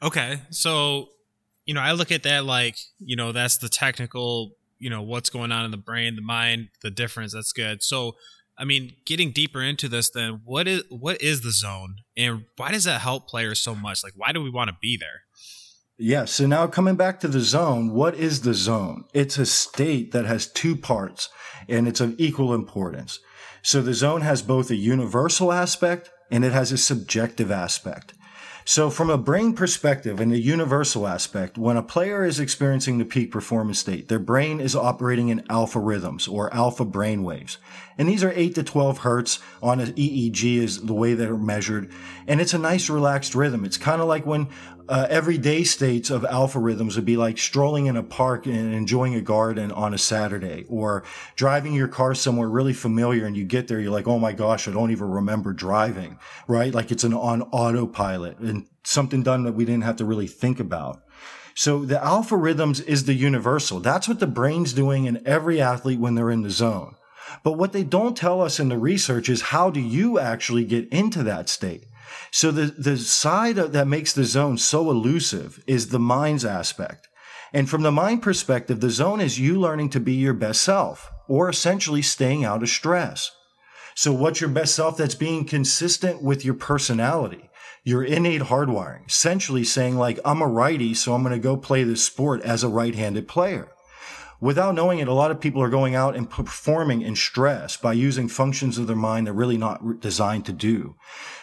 Okay. 0.00 0.40
So, 0.50 1.08
you 1.66 1.74
know, 1.74 1.80
I 1.80 1.92
look 1.92 2.12
at 2.12 2.22
that 2.22 2.44
like, 2.44 2.76
you 3.00 3.16
know, 3.16 3.32
that's 3.32 3.58
the 3.58 3.68
technical, 3.68 4.52
you 4.78 4.88
know, 4.88 5.02
what's 5.02 5.30
going 5.30 5.50
on 5.50 5.64
in 5.64 5.72
the 5.72 5.76
brain, 5.76 6.14
the 6.14 6.22
mind, 6.22 6.68
the 6.82 6.90
difference. 6.92 7.34
That's 7.34 7.52
good. 7.52 7.82
So, 7.82 8.14
I 8.58 8.64
mean, 8.64 8.94
getting 9.06 9.30
deeper 9.30 9.62
into 9.62 9.88
this, 9.88 10.10
then 10.10 10.40
what 10.44 10.66
is 10.66 10.82
what 10.90 11.22
is 11.22 11.42
the 11.42 11.52
zone, 11.52 11.96
and 12.16 12.44
why 12.56 12.72
does 12.72 12.84
that 12.84 13.00
help 13.00 13.28
players 13.28 13.60
so 13.60 13.74
much? 13.74 14.02
Like, 14.02 14.14
why 14.16 14.32
do 14.32 14.42
we 14.42 14.50
want 14.50 14.68
to 14.68 14.76
be 14.80 14.96
there? 14.96 15.22
Yeah. 15.98 16.26
So 16.26 16.46
now 16.46 16.66
coming 16.66 16.96
back 16.96 17.20
to 17.20 17.28
the 17.28 17.40
zone, 17.40 17.92
what 17.92 18.14
is 18.14 18.42
the 18.42 18.54
zone? 18.54 19.04
It's 19.14 19.38
a 19.38 19.46
state 19.46 20.12
that 20.12 20.26
has 20.26 20.46
two 20.46 20.76
parts, 20.76 21.28
and 21.68 21.88
it's 21.88 22.00
of 22.00 22.14
equal 22.18 22.54
importance. 22.54 23.20
So 23.62 23.82
the 23.82 23.94
zone 23.94 24.22
has 24.22 24.42
both 24.42 24.70
a 24.70 24.76
universal 24.76 25.52
aspect 25.52 26.10
and 26.30 26.44
it 26.44 26.52
has 26.52 26.72
a 26.72 26.78
subjective 26.78 27.50
aspect. 27.50 28.14
So 28.68 28.90
from 28.90 29.08
a 29.08 29.16
brain 29.16 29.54
perspective 29.54 30.20
and 30.20 30.30
a 30.30 30.38
universal 30.38 31.08
aspect, 31.08 31.56
when 31.56 31.78
a 31.78 31.82
player 31.82 32.22
is 32.22 32.38
experiencing 32.38 32.98
the 32.98 33.06
peak 33.06 33.30
performance 33.30 33.78
state, 33.78 34.08
their 34.08 34.18
brain 34.18 34.60
is 34.60 34.76
operating 34.76 35.30
in 35.30 35.42
alpha 35.48 35.80
rhythms 35.80 36.28
or 36.28 36.52
alpha 36.52 36.84
brain 36.84 37.24
waves. 37.24 37.56
And 37.96 38.06
these 38.06 38.22
are 38.22 38.30
8 38.36 38.54
to 38.56 38.62
12 38.62 38.98
hertz 38.98 39.38
on 39.62 39.80
an 39.80 39.94
EEG 39.94 40.58
is 40.58 40.82
the 40.82 40.92
way 40.92 41.14
they're 41.14 41.34
measured. 41.34 41.90
And 42.26 42.42
it's 42.42 42.52
a 42.52 42.58
nice 42.58 42.90
relaxed 42.90 43.34
rhythm. 43.34 43.64
It's 43.64 43.78
kind 43.78 44.02
of 44.02 44.06
like 44.06 44.26
when 44.26 44.48
uh, 44.88 45.06
everyday 45.10 45.64
states 45.64 46.10
of 46.10 46.24
alpha 46.24 46.58
rhythms 46.58 46.96
would 46.96 47.04
be 47.04 47.16
like 47.16 47.38
strolling 47.38 47.86
in 47.86 47.96
a 47.96 48.02
park 48.02 48.46
and 48.46 48.74
enjoying 48.74 49.14
a 49.14 49.20
garden 49.20 49.70
on 49.70 49.92
a 49.92 49.98
Saturday 49.98 50.64
or 50.68 51.04
driving 51.36 51.74
your 51.74 51.88
car 51.88 52.14
somewhere 52.14 52.48
really 52.48 52.72
familiar 52.72 53.26
and 53.26 53.36
you 53.36 53.44
get 53.44 53.68
there, 53.68 53.80
you're 53.80 53.92
like, 53.92 54.08
oh 54.08 54.18
my 54.18 54.32
gosh, 54.32 54.66
I 54.66 54.72
don't 54.72 54.90
even 54.90 55.10
remember 55.10 55.52
driving, 55.52 56.18
right? 56.46 56.72
Like 56.72 56.90
it's 56.90 57.04
an 57.04 57.14
on 57.14 57.42
autopilot 57.42 58.38
and 58.38 58.66
something 58.84 59.22
done 59.22 59.44
that 59.44 59.52
we 59.52 59.64
didn't 59.64 59.84
have 59.84 59.96
to 59.96 60.04
really 60.04 60.26
think 60.26 60.60
about. 60.60 61.02
So 61.54 61.84
the 61.84 62.02
alpha 62.02 62.36
rhythms 62.36 62.80
is 62.80 63.04
the 63.04 63.14
universal. 63.14 63.80
That's 63.80 64.08
what 64.08 64.20
the 64.20 64.26
brain's 64.26 64.72
doing 64.72 65.06
in 65.06 65.26
every 65.26 65.60
athlete 65.60 65.98
when 65.98 66.14
they're 66.14 66.30
in 66.30 66.42
the 66.42 66.50
zone. 66.50 66.94
But 67.42 67.52
what 67.58 67.72
they 67.72 67.82
don't 67.82 68.16
tell 68.16 68.40
us 68.40 68.58
in 68.60 68.68
the 68.68 68.78
research 68.78 69.28
is 69.28 69.42
how 69.42 69.68
do 69.68 69.80
you 69.80 70.18
actually 70.18 70.64
get 70.64 70.88
into 70.88 71.22
that 71.24 71.48
state? 71.48 71.84
So 72.30 72.50
the, 72.50 72.66
the 72.66 72.96
side 72.96 73.56
that 73.56 73.88
makes 73.88 74.12
the 74.12 74.24
zone 74.24 74.58
so 74.58 74.90
elusive 74.90 75.62
is 75.66 75.88
the 75.88 75.98
mind's 75.98 76.44
aspect. 76.44 77.08
And 77.52 77.68
from 77.68 77.82
the 77.82 77.92
mind 77.92 78.22
perspective, 78.22 78.80
the 78.80 78.90
zone 78.90 79.20
is 79.20 79.38
you 79.38 79.58
learning 79.58 79.90
to 79.90 80.00
be 80.00 80.12
your 80.12 80.34
best 80.34 80.60
self 80.62 81.10
or 81.26 81.48
essentially 81.48 82.02
staying 82.02 82.44
out 82.44 82.62
of 82.62 82.68
stress. 82.68 83.30
So 83.94 84.12
what's 84.12 84.40
your 84.40 84.50
best 84.50 84.74
self? 84.74 84.96
That's 84.96 85.14
being 85.14 85.44
consistent 85.44 86.22
with 86.22 86.44
your 86.44 86.54
personality, 86.54 87.50
your 87.84 88.04
innate 88.04 88.42
hardwiring, 88.42 89.08
essentially 89.08 89.64
saying 89.64 89.96
like, 89.96 90.20
I'm 90.24 90.42
a 90.42 90.46
righty, 90.46 90.94
so 90.94 91.14
I'm 91.14 91.22
going 91.22 91.34
to 91.34 91.38
go 91.38 91.56
play 91.56 91.84
this 91.84 92.04
sport 92.04 92.42
as 92.42 92.62
a 92.62 92.68
right-handed 92.68 93.26
player. 93.26 93.68
Without 94.40 94.74
knowing 94.74 95.00
it, 95.00 95.08
a 95.08 95.12
lot 95.12 95.32
of 95.32 95.40
people 95.40 95.62
are 95.62 95.68
going 95.68 95.94
out 95.94 96.14
and 96.14 96.30
performing 96.30 97.02
in 97.02 97.16
stress 97.16 97.76
by 97.76 97.92
using 97.92 98.28
functions 98.28 98.78
of 98.78 98.86
their 98.86 98.94
mind 98.94 99.26
they're 99.26 99.34
really 99.34 99.58
not 99.58 100.00
designed 100.00 100.46
to 100.46 100.52
do. 100.52 100.94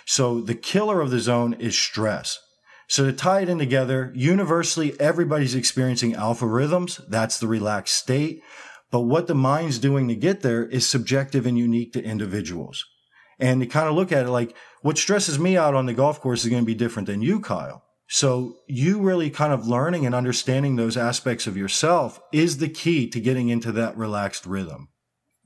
So 0.05 0.39
the 0.39 0.55
killer 0.55 1.01
of 1.01 1.11
the 1.11 1.19
zone 1.19 1.53
is 1.53 1.77
stress. 1.77 2.39
So 2.87 3.05
to 3.05 3.11
tie 3.11 3.41
it 3.41 3.49
in 3.49 3.57
together, 3.57 4.13
universally, 4.15 4.97
everybody's 4.99 5.55
experiencing 5.55 6.13
alpha 6.13 6.45
rhythms. 6.45 7.01
That's 7.09 7.39
the 7.39 7.47
relaxed 7.47 7.95
state. 7.95 8.41
But 8.91 9.01
what 9.01 9.27
the 9.27 9.35
mind's 9.35 9.79
doing 9.79 10.07
to 10.07 10.15
get 10.15 10.41
there 10.41 10.65
is 10.65 10.87
subjective 10.87 11.45
and 11.45 11.57
unique 11.57 11.91
to 11.93 12.03
individuals. 12.03 12.85
And 13.39 13.59
to 13.59 13.67
kind 13.67 13.89
of 13.89 13.95
look 13.95 14.11
at 14.11 14.27
it 14.27 14.29
like 14.29 14.55
what 14.81 14.97
stresses 14.97 15.37
me 15.39 15.57
out 15.57 15.73
on 15.73 15.87
the 15.87 15.93
golf 15.93 16.21
course 16.21 16.43
is 16.43 16.49
going 16.49 16.61
to 16.61 16.65
be 16.65 16.75
different 16.75 17.07
than 17.07 17.21
you, 17.21 17.41
Kyle. 17.41 17.83
So 18.07 18.57
you 18.67 18.99
really 18.99 19.29
kind 19.29 19.51
of 19.51 19.67
learning 19.67 20.05
and 20.05 20.13
understanding 20.13 20.75
those 20.75 20.95
aspects 20.95 21.47
of 21.47 21.57
yourself 21.57 22.19
is 22.31 22.57
the 22.57 22.69
key 22.69 23.09
to 23.09 23.19
getting 23.19 23.49
into 23.49 23.71
that 23.73 23.97
relaxed 23.97 24.45
rhythm. 24.45 24.89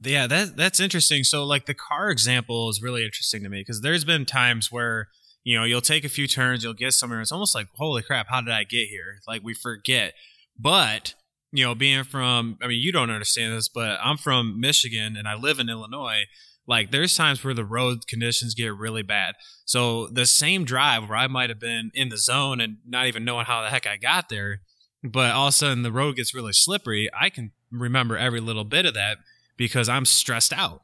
Yeah, 0.02 0.28
that 0.28 0.56
that's 0.56 0.80
interesting. 0.80 1.24
So 1.24 1.46
like 1.46 1.66
the 1.66 1.74
car 1.74 2.10
example 2.10 2.70
is 2.70 2.82
really 2.82 3.04
interesting 3.04 3.44
to 3.44 3.50
me 3.50 3.62
because 3.62 3.82
there's 3.82 4.06
been 4.06 4.26
times 4.26 4.72
where 4.72 5.10
you 5.44 5.58
know 5.58 5.66
you'll 5.66 5.82
take 5.82 6.06
a 6.06 6.10
few 6.10 6.28
turns, 6.28 6.64
you'll 6.64 6.74
get 6.74 6.94
somewhere. 6.94 7.22
It's 7.22 7.32
almost 7.32 7.56
like 7.56 7.68
holy 7.76 8.02
crap, 8.02 8.28
how 8.30 8.42
did 8.42 8.54
I 8.54 8.64
get 8.64 8.88
here? 8.88 9.20
Like 9.28 9.42
we 9.44 9.54
forget. 9.54 10.14
But 10.58 11.16
you 11.52 11.66
know, 11.66 11.76
being 11.76 12.04
from 12.04 12.58
I 12.62 12.68
mean, 12.68 12.82
you 12.82 12.92
don't 12.92 13.10
understand 13.10 13.54
this, 13.54 13.68
but 13.68 14.00
I'm 14.02 14.18
from 14.18 14.60
Michigan 14.60 15.16
and 15.18 15.28
I 15.28 15.36
live 15.36 15.60
in 15.60 15.70
Illinois. 15.70 16.24
Like 16.70 16.92
there's 16.92 17.16
times 17.16 17.44
where 17.44 17.56
the 17.56 17.66
road 17.66 18.06
conditions 18.06 18.54
get 18.54 18.76
really 18.76 19.02
bad. 19.02 19.34
So 19.66 20.06
the 20.06 20.28
same 20.28 20.66
drive 20.66 21.10
where 21.10 21.18
I 21.18 21.26
might 21.26 21.50
have 21.50 21.60
been 21.60 21.90
in 21.96 22.10
the 22.10 22.18
zone 22.18 22.62
and 22.62 22.78
not 22.88 23.08
even 23.08 23.26
knowing 23.26 23.46
how 23.46 23.64
the 23.64 23.70
heck 23.70 23.88
I 23.88 23.98
got 23.98 24.30
there, 24.30 24.62
but 25.04 25.32
all 25.32 25.48
of 25.48 25.50
a 25.50 25.58
sudden 25.58 25.82
the 25.82 25.92
road 25.92 26.16
gets 26.16 26.36
really 26.36 26.54
slippery. 26.54 27.10
I 27.20 27.32
can 27.32 27.54
remember 27.72 28.16
every 28.16 28.40
little 28.40 28.66
bit 28.66 28.86
of 28.86 28.94
that 28.94 29.18
because 29.58 29.90
I'm 29.90 30.06
stressed 30.06 30.54
out, 30.54 30.84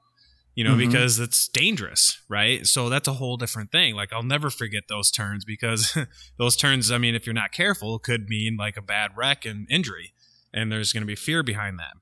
you 0.56 0.63
know, 0.63 0.72
mm-hmm. 0.72 0.89
because 0.89 1.20
it's 1.20 1.48
dangerous, 1.48 2.20
right? 2.27 2.65
So 2.65 2.89
that's 2.89 3.08
a 3.08 3.13
whole 3.13 3.38
different 3.38 3.72
thing. 3.72 3.94
Like 3.94 4.12
I'll 4.12 4.24
never 4.24 4.50
forget 4.50 4.86
those 4.89 5.12
turns 5.12 5.46
because 5.46 5.96
those 6.39 6.56
turns, 6.56 6.89
I 6.89 6.98
mean, 6.98 7.13
if 7.13 7.27
you're 7.27 7.36
not 7.36 7.51
careful, 7.51 8.00
could 8.00 8.27
mean 8.27 8.58
like 8.58 8.75
a 8.75 8.82
bad 8.82 9.12
wreck 9.15 9.46
and 9.46 9.68
injury. 9.70 10.13
And 10.51 10.72
there's 10.72 10.94
going 10.94 11.04
to 11.04 11.08
be 11.08 11.15
fear 11.15 11.44
behind 11.44 11.77
that. 11.77 11.94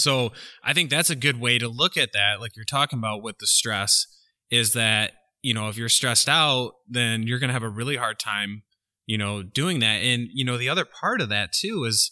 So 0.00 0.32
I 0.64 0.72
think 0.72 0.90
that's 0.90 1.10
a 1.10 1.16
good 1.16 1.40
way 1.40 1.58
to 1.58 1.68
look 1.68 1.96
at 1.96 2.12
that. 2.12 2.40
Like 2.40 2.56
you're 2.56 2.64
talking 2.64 2.98
about 2.98 3.22
with 3.22 3.38
the 3.38 3.46
stress 3.46 4.06
is 4.50 4.72
that, 4.72 5.12
you 5.42 5.54
know, 5.54 5.68
if 5.68 5.76
you're 5.76 5.88
stressed 5.88 6.28
out, 6.28 6.72
then 6.88 7.22
you're 7.24 7.38
going 7.38 7.48
to 7.48 7.54
have 7.54 7.62
a 7.62 7.68
really 7.68 7.96
hard 7.96 8.18
time, 8.18 8.62
you 9.06 9.18
know, 9.18 9.42
doing 9.42 9.80
that. 9.80 10.02
And, 10.02 10.28
you 10.32 10.44
know, 10.44 10.58
the 10.58 10.68
other 10.68 10.84
part 10.84 11.20
of 11.20 11.28
that 11.28 11.52
too 11.52 11.84
is 11.84 12.10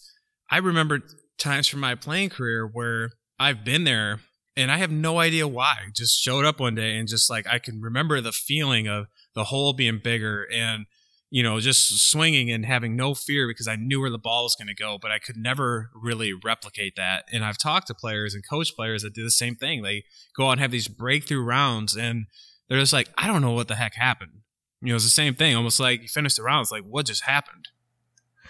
I 0.51 0.59
remember 0.59 1.01
times 1.39 1.69
from 1.69 1.81
my 1.81 1.95
playing 1.95 2.31
career 2.31 2.69
where 2.71 3.11
I've 3.39 3.65
been 3.65 3.85
there 3.85 4.21
and 4.57 4.73
I 4.73 4.79
have 4.79 4.91
no 4.91 5.21
idea 5.21 5.47
why. 5.47 5.77
Just 5.95 6.21
showed 6.21 6.45
up 6.45 6.59
one 6.59 6.75
day 6.75 6.97
and 6.97 7.09
just 7.09 7.31
like 7.31 7.47
I 7.47 7.59
can 7.59 7.81
remember 7.81 8.21
the 8.21 8.33
feeling 8.33 8.89
of 8.89 9.07
the 9.35 9.45
hole 9.45 9.73
being 9.73 10.01
bigger 10.03 10.47
and 10.53 10.87
you 11.31 11.43
know 11.43 11.61
just 11.61 12.11
swinging 12.11 12.51
and 12.51 12.65
having 12.65 12.97
no 12.97 13.15
fear 13.15 13.49
because 13.49 13.69
I 13.69 13.77
knew 13.77 14.01
where 14.01 14.11
the 14.11 14.19
ball 14.19 14.45
was 14.45 14.57
going 14.57 14.69
to 14.69 14.75
go, 14.75 14.99
but 15.01 15.11
I 15.11 15.19
could 15.19 15.37
never 15.37 15.91
really 15.95 16.33
replicate 16.33 16.95
that. 16.97 17.25
And 17.33 17.45
I've 17.45 17.59
talked 17.59 17.87
to 17.89 17.95
players 17.95 18.35
and 18.35 18.47
coach 18.49 18.75
players 18.75 19.03
that 19.03 19.15
do 19.15 19.25
the 19.25 19.31
same 19.31 19.55
thing. 19.55 19.83
They 19.83 20.05
go 20.37 20.49
out 20.49 20.53
and 20.53 20.61
have 20.61 20.71
these 20.71 20.89
breakthrough 20.89 21.43
rounds 21.43 21.97
and 21.97 22.27
they're 22.69 22.81
just 22.81 22.93
like, 22.93 23.09
I 23.17 23.27
don't 23.27 23.43
know 23.43 23.53
what 23.53 23.69
the 23.69 23.77
heck 23.77 23.95
happened. 23.95 24.43
You 24.81 24.91
know, 24.91 24.97
it's 24.97 25.05
the 25.05 25.11
same 25.11 25.35
thing. 25.35 25.57
Almost 25.57 25.81
like 25.81 26.03
you 26.03 26.09
finish 26.09 26.37
the 26.37 26.43
round, 26.43 26.63
it's 26.63 26.73
like, 26.73 26.85
what 26.85 27.07
just 27.07 27.25
happened? 27.25 27.69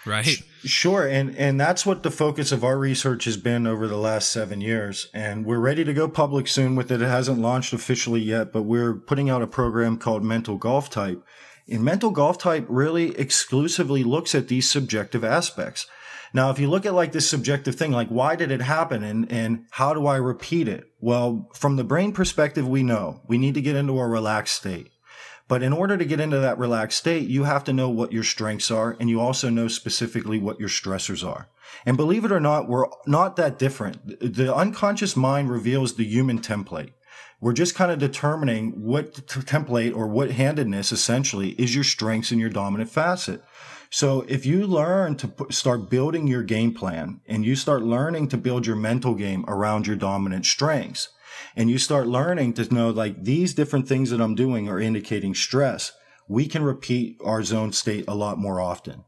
Right. 0.05 0.41
Sure. 0.63 1.07
And 1.07 1.35
and 1.37 1.59
that's 1.59 1.85
what 1.85 2.03
the 2.03 2.11
focus 2.11 2.51
of 2.51 2.63
our 2.63 2.77
research 2.77 3.25
has 3.25 3.37
been 3.37 3.67
over 3.67 3.87
the 3.87 3.97
last 3.97 4.31
seven 4.31 4.61
years. 4.61 5.09
And 5.13 5.45
we're 5.45 5.59
ready 5.59 5.83
to 5.83 5.93
go 5.93 6.07
public 6.07 6.47
soon 6.47 6.75
with 6.75 6.91
it. 6.91 7.01
It 7.01 7.07
hasn't 7.07 7.39
launched 7.39 7.73
officially 7.73 8.21
yet, 8.21 8.51
but 8.51 8.63
we're 8.63 8.93
putting 8.93 9.29
out 9.29 9.41
a 9.41 9.47
program 9.47 9.97
called 9.97 10.23
Mental 10.23 10.57
Golf 10.57 10.89
Type. 10.89 11.23
And 11.71 11.83
Mental 11.83 12.11
Golf 12.11 12.37
Type 12.37 12.65
really 12.67 13.17
exclusively 13.17 14.03
looks 14.03 14.33
at 14.33 14.47
these 14.47 14.69
subjective 14.69 15.23
aspects. 15.23 15.87
Now, 16.33 16.51
if 16.51 16.59
you 16.59 16.69
look 16.69 16.85
at 16.85 16.93
like 16.93 17.11
this 17.11 17.29
subjective 17.29 17.75
thing, 17.75 17.91
like 17.91 18.09
why 18.09 18.35
did 18.35 18.51
it 18.51 18.61
happen 18.61 19.03
and, 19.03 19.31
and 19.31 19.65
how 19.71 19.93
do 19.93 20.05
I 20.05 20.17
repeat 20.17 20.67
it? 20.67 20.91
Well, 20.99 21.49
from 21.55 21.75
the 21.75 21.83
brain 21.83 22.11
perspective, 22.11 22.67
we 22.67 22.83
know 22.83 23.21
we 23.27 23.37
need 23.37 23.55
to 23.55 23.61
get 23.61 23.75
into 23.75 23.99
a 23.99 24.07
relaxed 24.07 24.55
state. 24.55 24.91
But 25.47 25.63
in 25.63 25.73
order 25.73 25.97
to 25.97 26.05
get 26.05 26.19
into 26.19 26.39
that 26.39 26.59
relaxed 26.59 26.99
state, 26.99 27.27
you 27.27 27.45
have 27.45 27.63
to 27.63 27.73
know 27.73 27.89
what 27.89 28.13
your 28.13 28.23
strengths 28.23 28.69
are 28.69 28.95
and 28.99 29.09
you 29.09 29.19
also 29.19 29.49
know 29.49 29.67
specifically 29.67 30.37
what 30.37 30.59
your 30.59 30.69
stressors 30.69 31.27
are. 31.27 31.49
And 31.85 31.97
believe 31.97 32.23
it 32.23 32.31
or 32.31 32.39
not, 32.39 32.69
we're 32.69 32.85
not 33.07 33.35
that 33.37 33.57
different. 33.57 34.19
The 34.35 34.53
unconscious 34.53 35.15
mind 35.15 35.49
reveals 35.49 35.95
the 35.95 36.05
human 36.05 36.39
template. 36.39 36.91
We're 37.41 37.53
just 37.53 37.75
kind 37.75 37.89
of 37.89 37.99
determining 37.99 38.71
what 38.83 39.15
t- 39.15 39.39
template 39.39 39.95
or 39.95 40.07
what 40.07 40.31
handedness 40.31 40.91
essentially 40.91 41.51
is 41.51 41.73
your 41.73 41.85
strengths 41.85 42.31
and 42.31 42.39
your 42.39 42.49
dominant 42.49 42.89
facet. 42.89 43.41
So 43.89 44.25
if 44.27 44.45
you 44.45 44.67
learn 44.67 45.15
to 45.17 45.27
put, 45.29 45.53
start 45.53 45.89
building 45.89 46.27
your 46.27 46.43
game 46.43 46.73
plan 46.73 47.21
and 47.27 47.45
you 47.45 47.55
start 47.55 47.81
learning 47.81 48.27
to 48.29 48.37
build 48.37 48.67
your 48.67 48.75
mental 48.75 49.15
game 49.15 49.45
around 49.47 49.87
your 49.87 49.95
dominant 49.95 50.45
strengths, 50.45 51.09
and 51.55 51.69
you 51.69 51.77
start 51.77 52.07
learning 52.07 52.53
to 52.53 52.73
know 52.73 52.89
like 52.89 53.23
these 53.23 53.53
different 53.53 53.87
things 53.87 54.09
that 54.09 54.21
I'm 54.21 54.35
doing 54.35 54.67
are 54.67 54.79
indicating 54.79 55.33
stress, 55.33 55.93
we 56.27 56.45
can 56.45 56.61
repeat 56.61 57.17
our 57.23 57.41
zone 57.41 57.71
state 57.71 58.03
a 58.07 58.15
lot 58.15 58.37
more 58.37 58.59
often. 58.59 59.05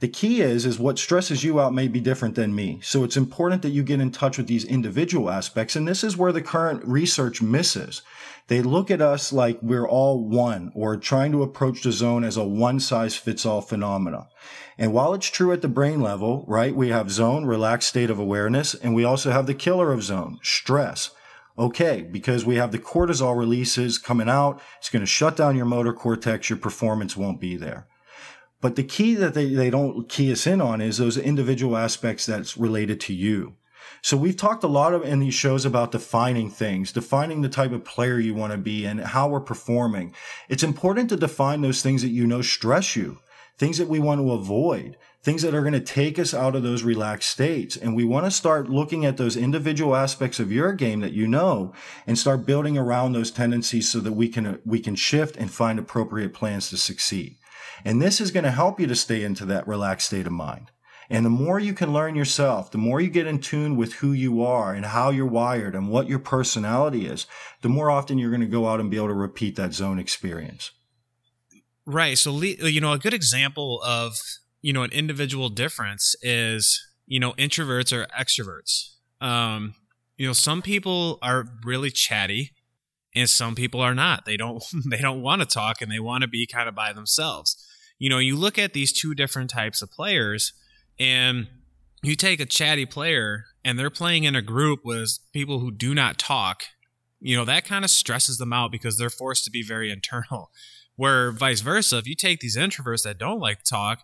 The 0.00 0.08
key 0.08 0.40
is, 0.40 0.64
is 0.64 0.78
what 0.78 0.98
stresses 0.98 1.44
you 1.44 1.60
out 1.60 1.74
may 1.74 1.86
be 1.86 2.00
different 2.00 2.34
than 2.34 2.54
me. 2.54 2.80
So 2.82 3.04
it's 3.04 3.18
important 3.18 3.60
that 3.60 3.68
you 3.68 3.82
get 3.82 4.00
in 4.00 4.10
touch 4.10 4.38
with 4.38 4.46
these 4.46 4.64
individual 4.64 5.30
aspects. 5.30 5.76
And 5.76 5.86
this 5.86 6.02
is 6.02 6.16
where 6.16 6.32
the 6.32 6.40
current 6.40 6.82
research 6.86 7.42
misses. 7.42 8.00
They 8.48 8.62
look 8.62 8.90
at 8.90 9.02
us 9.02 9.30
like 9.30 9.58
we're 9.60 9.86
all 9.86 10.26
one 10.26 10.72
or 10.74 10.96
trying 10.96 11.32
to 11.32 11.42
approach 11.42 11.82
the 11.82 11.92
zone 11.92 12.24
as 12.24 12.38
a 12.38 12.44
one 12.44 12.80
size 12.80 13.14
fits 13.14 13.44
all 13.44 13.60
phenomena. 13.60 14.28
And 14.78 14.94
while 14.94 15.12
it's 15.12 15.28
true 15.28 15.52
at 15.52 15.60
the 15.60 15.68
brain 15.68 16.00
level, 16.00 16.46
right, 16.48 16.74
we 16.74 16.88
have 16.88 17.10
zone, 17.10 17.44
relaxed 17.44 17.90
state 17.90 18.08
of 18.08 18.18
awareness, 18.18 18.74
and 18.74 18.94
we 18.94 19.04
also 19.04 19.30
have 19.30 19.46
the 19.46 19.54
killer 19.54 19.92
of 19.92 20.02
zone, 20.02 20.38
stress 20.42 21.10
okay, 21.58 22.00
because 22.00 22.46
we 22.46 22.56
have 22.56 22.72
the 22.72 22.78
cortisol 22.78 23.36
releases 23.36 23.98
coming 23.98 24.30
out, 24.30 24.62
it's 24.78 24.88
going 24.88 25.00
to 25.00 25.06
shut 25.06 25.36
down 25.36 25.56
your 25.56 25.66
motor 25.66 25.92
cortex, 25.92 26.48
your 26.48 26.58
performance 26.58 27.18
won't 27.18 27.38
be 27.38 27.54
there. 27.54 27.86
But 28.60 28.76
the 28.76 28.82
key 28.82 29.14
that 29.14 29.34
they, 29.34 29.54
they 29.54 29.70
don't 29.70 30.08
key 30.08 30.30
us 30.32 30.46
in 30.46 30.60
on 30.60 30.80
is 30.80 30.98
those 30.98 31.16
individual 31.16 31.76
aspects 31.76 32.26
that's 32.26 32.56
related 32.56 33.00
to 33.00 33.14
you. 33.14 33.54
So 34.02 34.16
we've 34.16 34.36
talked 34.36 34.64
a 34.64 34.68
lot 34.68 34.94
of 34.94 35.02
in 35.02 35.18
these 35.18 35.34
shows 35.34 35.64
about 35.66 35.92
defining 35.92 36.50
things, 36.50 36.92
defining 36.92 37.42
the 37.42 37.48
type 37.48 37.72
of 37.72 37.84
player 37.84 38.18
you 38.18 38.34
want 38.34 38.52
to 38.52 38.58
be 38.58 38.86
and 38.86 39.00
how 39.00 39.28
we're 39.28 39.40
performing. 39.40 40.14
It's 40.48 40.62
important 40.62 41.10
to 41.10 41.16
define 41.16 41.60
those 41.60 41.82
things 41.82 42.02
that 42.02 42.08
you 42.08 42.26
know 42.26 42.40
stress 42.40 42.96
you, 42.96 43.18
things 43.58 43.76
that 43.78 43.88
we 43.88 43.98
want 43.98 44.20
to 44.20 44.32
avoid, 44.32 44.96
things 45.22 45.42
that 45.42 45.54
are 45.54 45.60
going 45.60 45.74
to 45.74 45.80
take 45.80 46.18
us 46.18 46.32
out 46.32 46.56
of 46.56 46.62
those 46.62 46.82
relaxed 46.82 47.28
states. 47.28 47.76
And 47.76 47.94
we 47.94 48.04
want 48.04 48.24
to 48.24 48.30
start 48.30 48.70
looking 48.70 49.04
at 49.04 49.18
those 49.18 49.36
individual 49.36 49.94
aspects 49.94 50.40
of 50.40 50.52
your 50.52 50.72
game 50.72 51.00
that 51.00 51.12
you 51.12 51.26
know 51.26 51.74
and 52.06 52.18
start 52.18 52.46
building 52.46 52.78
around 52.78 53.12
those 53.12 53.30
tendencies 53.30 53.90
so 53.90 54.00
that 54.00 54.12
we 54.12 54.28
can, 54.28 54.60
we 54.64 54.80
can 54.80 54.94
shift 54.94 55.36
and 55.36 55.50
find 55.50 55.78
appropriate 55.78 56.32
plans 56.32 56.70
to 56.70 56.78
succeed. 56.78 57.36
And 57.84 58.00
this 58.00 58.20
is 58.20 58.30
going 58.30 58.44
to 58.44 58.50
help 58.50 58.80
you 58.80 58.86
to 58.86 58.94
stay 58.94 59.22
into 59.24 59.44
that 59.46 59.66
relaxed 59.66 60.08
state 60.08 60.26
of 60.26 60.32
mind. 60.32 60.70
And 61.08 61.26
the 61.26 61.30
more 61.30 61.58
you 61.58 61.72
can 61.72 61.92
learn 61.92 62.14
yourself, 62.14 62.70
the 62.70 62.78
more 62.78 63.00
you 63.00 63.10
get 63.10 63.26
in 63.26 63.40
tune 63.40 63.76
with 63.76 63.94
who 63.94 64.12
you 64.12 64.44
are 64.44 64.72
and 64.72 64.86
how 64.86 65.10
you're 65.10 65.26
wired 65.26 65.74
and 65.74 65.88
what 65.88 66.08
your 66.08 66.20
personality 66.20 67.06
is, 67.06 67.26
the 67.62 67.68
more 67.68 67.90
often 67.90 68.16
you're 68.16 68.30
going 68.30 68.40
to 68.42 68.46
go 68.46 68.68
out 68.68 68.78
and 68.78 68.90
be 68.90 68.96
able 68.96 69.08
to 69.08 69.14
repeat 69.14 69.56
that 69.56 69.74
zone 69.74 69.98
experience. 69.98 70.70
Right. 71.84 72.16
So, 72.16 72.40
you 72.40 72.80
know, 72.80 72.92
a 72.92 72.98
good 72.98 73.14
example 73.14 73.82
of 73.84 74.14
you 74.62 74.72
know, 74.72 74.82
an 74.82 74.92
individual 74.92 75.48
difference 75.48 76.14
is, 76.22 76.80
you 77.06 77.18
know, 77.18 77.32
introverts 77.32 77.92
or 77.92 78.06
extroverts. 78.18 78.94
Um, 79.20 79.74
you 80.16 80.26
know, 80.26 80.32
some 80.32 80.62
people 80.62 81.18
are 81.22 81.46
really 81.64 81.90
chatty 81.90 82.52
and 83.14 83.28
some 83.28 83.54
people 83.54 83.80
are 83.80 83.94
not. 83.94 84.24
They 84.26 84.36
don't 84.36 84.62
they 84.90 84.98
don't 84.98 85.22
want 85.22 85.42
to 85.42 85.46
talk 85.46 85.80
and 85.80 85.90
they 85.90 86.00
want 86.00 86.22
to 86.22 86.28
be 86.28 86.46
kind 86.46 86.68
of 86.68 86.74
by 86.74 86.92
themselves. 86.92 87.56
You 88.00 88.08
know, 88.08 88.18
you 88.18 88.34
look 88.34 88.58
at 88.58 88.72
these 88.72 88.92
two 88.92 89.14
different 89.14 89.50
types 89.50 89.82
of 89.82 89.90
players 89.92 90.54
and 90.98 91.46
you 92.02 92.16
take 92.16 92.40
a 92.40 92.46
chatty 92.46 92.86
player 92.86 93.44
and 93.62 93.78
they're 93.78 93.90
playing 93.90 94.24
in 94.24 94.34
a 94.34 94.42
group 94.42 94.80
with 94.84 95.18
people 95.32 95.60
who 95.60 95.70
do 95.70 95.94
not 95.94 96.18
talk. 96.18 96.62
You 97.20 97.36
know, 97.36 97.44
that 97.44 97.66
kind 97.66 97.84
of 97.84 97.90
stresses 97.90 98.38
them 98.38 98.54
out 98.54 98.72
because 98.72 98.96
they're 98.96 99.10
forced 99.10 99.44
to 99.44 99.50
be 99.50 99.62
very 99.62 99.92
internal. 99.92 100.50
Where 100.96 101.30
vice 101.30 101.60
versa, 101.60 101.98
if 101.98 102.08
you 102.08 102.16
take 102.16 102.40
these 102.40 102.56
introverts 102.56 103.04
that 103.04 103.18
don't 103.18 103.38
like 103.38 103.62
talk 103.62 104.00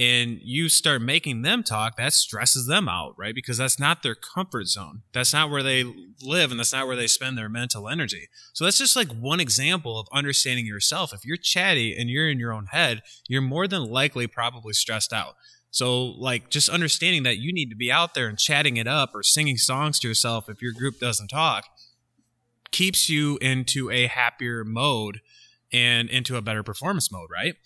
and 0.00 0.38
you 0.42 0.70
start 0.70 1.02
making 1.02 1.42
them 1.42 1.62
talk, 1.62 1.98
that 1.98 2.14
stresses 2.14 2.66
them 2.66 2.88
out, 2.88 3.14
right? 3.18 3.34
Because 3.34 3.58
that's 3.58 3.78
not 3.78 4.02
their 4.02 4.14
comfort 4.14 4.66
zone. 4.66 5.02
That's 5.12 5.34
not 5.34 5.50
where 5.50 5.62
they 5.62 5.84
live 6.22 6.50
and 6.50 6.58
that's 6.58 6.72
not 6.72 6.86
where 6.86 6.96
they 6.96 7.06
spend 7.06 7.36
their 7.36 7.50
mental 7.50 7.86
energy. 7.86 8.28
So 8.54 8.64
that's 8.64 8.78
just 8.78 8.96
like 8.96 9.12
one 9.12 9.40
example 9.40 10.00
of 10.00 10.08
understanding 10.10 10.64
yourself. 10.64 11.12
If 11.12 11.26
you're 11.26 11.36
chatty 11.36 11.94
and 11.94 12.08
you're 12.08 12.30
in 12.30 12.38
your 12.38 12.50
own 12.50 12.68
head, 12.72 13.02
you're 13.28 13.42
more 13.42 13.68
than 13.68 13.84
likely 13.84 14.26
probably 14.26 14.72
stressed 14.72 15.12
out. 15.12 15.34
So, 15.70 16.02
like, 16.02 16.48
just 16.48 16.70
understanding 16.70 17.22
that 17.24 17.36
you 17.36 17.52
need 17.52 17.68
to 17.68 17.76
be 17.76 17.92
out 17.92 18.14
there 18.14 18.26
and 18.26 18.38
chatting 18.38 18.78
it 18.78 18.88
up 18.88 19.10
or 19.14 19.22
singing 19.22 19.58
songs 19.58 19.98
to 20.00 20.08
yourself 20.08 20.48
if 20.48 20.62
your 20.62 20.72
group 20.72 20.98
doesn't 20.98 21.28
talk 21.28 21.66
keeps 22.70 23.10
you 23.10 23.36
into 23.42 23.90
a 23.90 24.06
happier 24.06 24.64
mode 24.64 25.20
and 25.72 26.08
into 26.08 26.36
a 26.36 26.42
better 26.42 26.62
performance 26.62 27.12
mode, 27.12 27.28
right? 27.30 27.56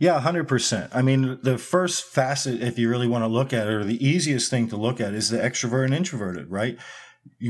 Yeah, 0.00 0.18
100%. 0.18 0.88
I 0.92 1.02
mean, 1.02 1.38
the 1.42 1.58
first 1.58 2.04
facet, 2.04 2.62
if 2.62 2.78
you 2.78 2.88
really 2.88 3.06
want 3.06 3.22
to 3.22 3.28
look 3.28 3.52
at 3.52 3.68
it, 3.68 3.72
or 3.72 3.84
the 3.84 4.04
easiest 4.04 4.50
thing 4.50 4.66
to 4.68 4.76
look 4.76 4.98
at, 4.98 5.14
is 5.14 5.28
the 5.28 5.38
extrovert 5.38 5.84
and 5.84 5.94
introverted, 5.94 6.50
right? 6.50 6.78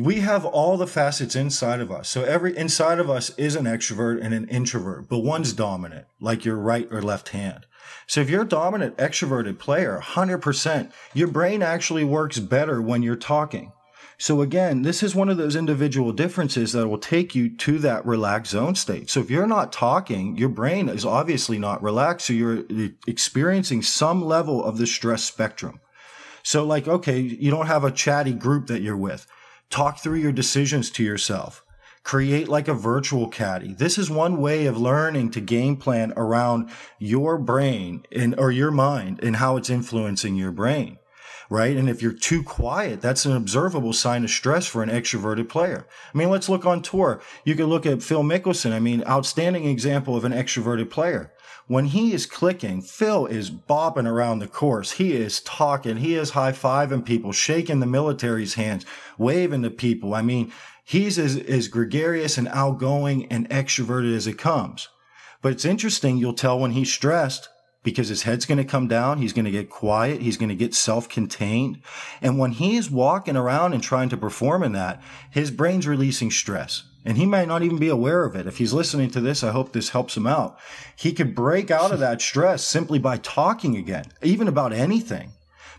we 0.02 0.16
have 0.16 0.44
all 0.44 0.76
the 0.76 0.86
facets 0.86 1.34
inside 1.34 1.80
of 1.80 1.90
us. 1.90 2.08
So 2.08 2.22
every 2.22 2.56
inside 2.56 2.98
of 2.98 3.10
us 3.10 3.30
is 3.36 3.56
an 3.56 3.64
extrovert 3.64 4.20
and 4.22 4.32
an 4.32 4.48
introvert, 4.48 5.08
but 5.08 5.18
one's 5.18 5.52
dominant, 5.52 6.06
like 6.20 6.44
your 6.44 6.56
right 6.56 6.88
or 6.90 7.02
left 7.02 7.30
hand. 7.30 7.66
So 8.06 8.20
if 8.20 8.30
you're 8.30 8.42
a 8.42 8.48
dominant 8.48 8.96
extroverted 8.98 9.58
player, 9.58 10.00
100%, 10.02 10.92
your 11.14 11.28
brain 11.28 11.62
actually 11.62 12.04
works 12.04 12.38
better 12.38 12.80
when 12.80 13.02
you're 13.02 13.16
talking. 13.16 13.72
So 14.20 14.42
again, 14.42 14.82
this 14.82 15.02
is 15.02 15.14
one 15.14 15.30
of 15.30 15.38
those 15.38 15.56
individual 15.56 16.12
differences 16.12 16.72
that 16.72 16.86
will 16.86 16.98
take 16.98 17.34
you 17.34 17.56
to 17.56 17.78
that 17.78 18.04
relaxed 18.04 18.52
zone 18.52 18.74
state. 18.74 19.08
So 19.08 19.20
if 19.20 19.30
you're 19.30 19.46
not 19.46 19.72
talking, 19.72 20.36
your 20.36 20.50
brain 20.50 20.90
is 20.90 21.06
obviously 21.06 21.58
not 21.58 21.82
relaxed. 21.82 22.26
So 22.26 22.34
you're 22.34 22.64
experiencing 23.06 23.80
some 23.80 24.22
level 24.22 24.62
of 24.62 24.76
the 24.76 24.86
stress 24.86 25.24
spectrum. 25.24 25.80
So 26.42 26.66
like, 26.66 26.86
okay, 26.86 27.18
you 27.18 27.50
don't 27.50 27.68
have 27.68 27.82
a 27.82 27.90
chatty 27.90 28.34
group 28.34 28.66
that 28.66 28.82
you're 28.82 28.94
with. 28.94 29.26
Talk 29.70 30.00
through 30.00 30.18
your 30.18 30.32
decisions 30.32 30.90
to 30.90 31.02
yourself. 31.02 31.64
Create 32.02 32.46
like 32.46 32.68
a 32.68 32.74
virtual 32.74 33.26
caddy. 33.26 33.72
This 33.72 33.96
is 33.96 34.10
one 34.10 34.38
way 34.38 34.66
of 34.66 34.76
learning 34.76 35.30
to 35.30 35.40
game 35.40 35.78
plan 35.78 36.12
around 36.14 36.68
your 36.98 37.38
brain 37.38 38.04
and 38.12 38.38
or 38.38 38.50
your 38.50 38.70
mind 38.70 39.20
and 39.22 39.36
how 39.36 39.56
it's 39.56 39.70
influencing 39.70 40.36
your 40.36 40.52
brain 40.52 40.98
right? 41.50 41.76
And 41.76 41.90
if 41.90 42.00
you're 42.00 42.12
too 42.12 42.42
quiet, 42.44 43.02
that's 43.02 43.26
an 43.26 43.36
observable 43.36 43.92
sign 43.92 44.22
of 44.22 44.30
stress 44.30 44.66
for 44.66 44.82
an 44.82 44.88
extroverted 44.88 45.48
player. 45.48 45.84
I 46.14 46.16
mean, 46.16 46.30
let's 46.30 46.48
look 46.48 46.64
on 46.64 46.80
tour. 46.80 47.20
You 47.44 47.56
can 47.56 47.66
look 47.66 47.84
at 47.84 48.02
Phil 48.02 48.22
Mickelson. 48.22 48.72
I 48.72 48.78
mean, 48.78 49.04
outstanding 49.06 49.64
example 49.64 50.16
of 50.16 50.24
an 50.24 50.32
extroverted 50.32 50.90
player. 50.90 51.32
When 51.66 51.86
he 51.86 52.12
is 52.12 52.26
clicking, 52.26 52.82
Phil 52.82 53.26
is 53.26 53.50
bopping 53.50 54.06
around 54.06 54.38
the 54.38 54.46
course. 54.46 54.92
He 54.92 55.14
is 55.14 55.40
talking. 55.40 55.98
He 55.98 56.14
is 56.14 56.30
high 56.30 56.52
fiving 56.52 57.04
people, 57.04 57.32
shaking 57.32 57.80
the 57.80 57.86
military's 57.86 58.54
hands, 58.54 58.86
waving 59.18 59.62
to 59.62 59.70
people. 59.70 60.14
I 60.14 60.22
mean, 60.22 60.52
he's 60.84 61.18
as, 61.18 61.36
as 61.36 61.68
gregarious 61.68 62.38
and 62.38 62.48
outgoing 62.48 63.26
and 63.26 63.48
extroverted 63.50 64.16
as 64.16 64.26
it 64.26 64.38
comes. 64.38 64.88
But 65.42 65.52
it's 65.52 65.64
interesting. 65.64 66.16
You'll 66.16 66.34
tell 66.34 66.58
when 66.58 66.72
he's 66.72 66.92
stressed 66.92 67.48
because 67.82 68.08
his 68.08 68.24
head's 68.24 68.46
going 68.46 68.58
to 68.58 68.64
come 68.64 68.88
down. 68.88 69.18
He's 69.18 69.32
going 69.32 69.44
to 69.44 69.50
get 69.50 69.70
quiet. 69.70 70.20
He's 70.20 70.36
going 70.36 70.50
to 70.50 70.54
get 70.54 70.74
self-contained. 70.74 71.80
And 72.20 72.38
when 72.38 72.52
he's 72.52 72.90
walking 72.90 73.36
around 73.36 73.72
and 73.72 73.82
trying 73.82 74.10
to 74.10 74.16
perform 74.16 74.62
in 74.62 74.72
that, 74.72 75.02
his 75.30 75.50
brain's 75.50 75.86
releasing 75.86 76.30
stress. 76.30 76.84
And 77.04 77.16
he 77.16 77.24
might 77.24 77.48
not 77.48 77.62
even 77.62 77.78
be 77.78 77.88
aware 77.88 78.24
of 78.24 78.36
it. 78.36 78.46
If 78.46 78.58
he's 78.58 78.74
listening 78.74 79.10
to 79.12 79.20
this, 79.20 79.42
I 79.42 79.52
hope 79.52 79.72
this 79.72 79.90
helps 79.90 80.16
him 80.16 80.26
out. 80.26 80.58
He 80.94 81.12
could 81.12 81.34
break 81.34 81.70
out 81.70 81.92
of 81.92 82.00
that 82.00 82.20
stress 82.22 82.62
simply 82.62 82.98
by 82.98 83.16
talking 83.16 83.76
again, 83.76 84.04
even 84.22 84.48
about 84.48 84.74
anything, 84.74 85.32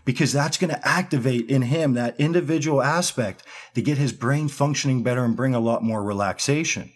because 0.04 0.32
that's 0.32 0.58
going 0.58 0.74
to 0.74 0.88
activate 0.88 1.48
in 1.48 1.62
him 1.62 1.94
that 1.94 2.18
individual 2.18 2.82
aspect 2.82 3.44
to 3.74 3.82
get 3.82 3.98
his 3.98 4.12
brain 4.12 4.48
functioning 4.48 5.04
better 5.04 5.24
and 5.24 5.36
bring 5.36 5.54
a 5.54 5.60
lot 5.60 5.84
more 5.84 6.02
relaxation. 6.02 6.90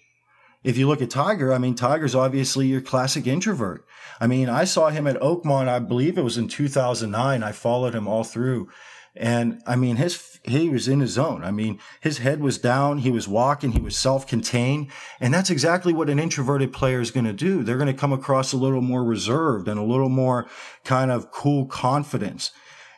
If 0.66 0.76
you 0.76 0.88
look 0.88 1.00
at 1.00 1.11
Tiger, 1.11 1.54
I 1.54 1.58
mean, 1.58 1.76
Tiger's 1.76 2.16
obviously 2.16 2.66
your 2.66 2.80
classic 2.80 3.25
introvert. 3.25 3.87
I 4.20 4.26
mean, 4.26 4.49
I 4.49 4.64
saw 4.64 4.88
him 4.88 5.06
at 5.06 5.20
Oakmont, 5.20 5.68
I 5.68 5.78
believe 5.78 6.18
it 6.18 6.25
was 6.25 6.38
in 6.38 6.49
2009. 6.49 7.44
I 7.44 7.52
followed 7.52 7.94
him 7.94 8.08
all 8.08 8.25
through. 8.25 8.68
And 9.14 9.62
I 9.64 9.76
mean, 9.76 9.94
his, 9.94 10.40
he 10.42 10.68
was 10.68 10.88
in 10.88 10.99
his 10.99 11.12
zone. 11.12 11.44
I 11.44 11.52
mean, 11.52 11.78
his 12.00 12.18
head 12.18 12.40
was 12.40 12.58
down. 12.58 12.99
He 12.99 13.12
was 13.12 13.28
walking. 13.28 13.73
He 13.73 13.80
was 13.80 13.96
self-contained. 13.96 14.90
And 15.20 15.32
that's 15.32 15.50
exactly 15.50 15.92
what 15.92 16.11
an 16.11 16.18
introverted 16.18 16.73
player 16.73 17.00
is 17.00 17.12
going 17.12 17.26
to 17.26 17.32
do. 17.32 17.62
They're 17.62 17.78
going 17.78 17.87
to 17.87 17.94
come 17.94 18.12
across 18.12 18.52
a 18.52 18.56
little 18.56 18.82
more 18.82 19.04
reserved 19.04 19.68
and 19.68 19.78
a 19.78 19.85
little 19.85 20.08
more 20.08 20.49
kind 20.82 21.12
of 21.12 21.30
cool 21.30 21.66
confidence. 21.66 22.50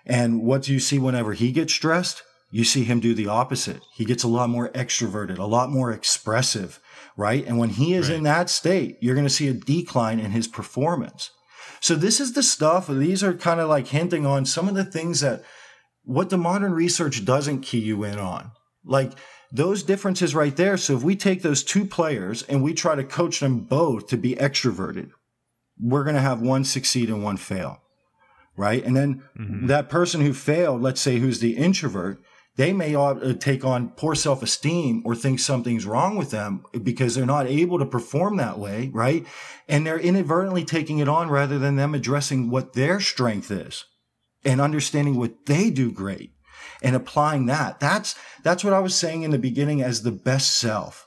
And 0.07 0.41
what 0.43 0.63
do 0.63 0.73
you 0.73 0.81
see 0.81 0.99
whenever 0.99 1.35
he 1.35 1.53
gets 1.53 1.75
stressed? 1.75 2.23
You 2.51 2.65
see 2.65 2.85
him 2.85 2.99
do 2.99 3.13
the 3.13 3.29
opposite. 3.29 3.83
He 3.93 4.07
gets 4.07 4.23
a 4.23 4.29
lot 4.29 4.49
more 4.49 4.71
extroverted, 4.71 5.37
a 5.37 5.45
lot 5.45 5.69
more 5.69 5.93
expressive 5.93 6.81
right? 7.19 7.45
And 7.47 7.59
when 7.59 7.71
he 7.71 7.95
is 7.95 8.09
right. 8.09 8.17
in 8.17 8.23
that 8.23 8.49
state, 8.49 8.97
you're 9.01 9.17
going 9.17 9.27
to 9.27 9.33
see 9.33 9.49
a 9.49 9.53
decline 9.53 10.21
in 10.21 10.31
his 10.31 10.47
performance. 10.47 11.33
So 11.81 11.97
this 11.97 12.21
is 12.21 12.33
the 12.33 12.45
stuff, 12.45 12.87
these 12.87 13.23
are 13.23 13.35
kind 13.35 13.61
of 13.61 13.69
like 13.69 13.89
hinting 13.89 14.25
on 14.25 14.47
some 14.47 14.69
of 14.69 14.75
the 14.75 14.85
things 14.85 15.21
that 15.21 15.43
what 16.05 16.31
the 16.31 16.39
modern 16.39 16.73
research 16.73 17.25
doesn't 17.25 17.61
key 17.61 17.81
you 17.81 18.05
in 18.05 18.19
on. 18.19 18.53
Like 18.85 19.13
those 19.53 19.83
differences 19.83 20.35
right 20.35 20.55
there. 20.57 20.77
So 20.77 20.97
if 20.97 21.03
we 21.03 21.17
take 21.17 21.43
those 21.43 21.65
two 21.65 21.85
players 21.85 22.45
and 22.45 22.63
we 22.63 22.73
try 22.73 22.95
to 22.95 23.05
coach 23.05 23.41
them 23.41 23.61
both 23.61 24.07
to 24.09 24.17
be 24.17 24.37
extroverted, 24.37 25.11
we're 25.81 26.05
going 26.05 26.17
to 26.17 26.23
have 26.23 26.41
one 26.41 26.65
succeed 26.65 27.11
and 27.11 27.23
one 27.23 27.37
fail. 27.37 27.83
Right. 28.57 28.85
And 28.85 28.97
then 28.97 29.23
mm-hmm. 29.39 29.67
that 29.67 29.89
person 29.89 30.21
who 30.21 30.33
failed, 30.33 30.83
let's 30.83 31.01
say 31.01 31.19
who's 31.19 31.41
the 31.41 31.57
introvert, 31.57 32.21
they 32.59 32.73
may 32.73 32.93
uh, 32.97 33.35
take 33.35 33.65
on 33.65 33.91
poor 33.91 34.17
self-esteem 34.17 35.03
or 35.05 35.15
think 35.15 35.39
something's 35.39 35.87
wrong 35.87 36.17
with 36.17 36.33
them 36.33 36.65
because 36.83 37.15
they're 37.15 37.25
not 37.25 37.47
able 37.47 37.79
to 37.79 37.87
perform 37.87 38.37
that 38.37 38.59
way, 38.59 38.91
right? 38.93 39.25
And 39.69 39.87
they're 39.87 39.99
inadvertently 39.99 40.65
taking 40.65 40.99
it 40.99 41.09
on 41.09 41.31
rather 41.31 41.57
than 41.57 41.77
them 41.77 41.95
addressing 41.95 42.51
what 42.51 42.73
their 42.73 42.99
strength 42.99 43.53
is 43.53 43.85
and 44.45 44.61
understanding 44.61 45.17
what 45.17 45.47
they 45.47 45.71
do 45.71 45.93
great 45.93 46.33
and 46.83 46.97
applying 46.97 47.47
that. 47.47 47.79
That's, 47.79 48.17
that's 48.43 48.65
what 48.65 48.73
I 48.73 48.81
was 48.81 48.97
saying 48.97 49.23
in 49.23 49.31
the 49.31 49.39
beginning 49.39 49.81
as 49.81 50.03
the 50.03 50.11
best 50.11 50.59
self. 50.59 51.07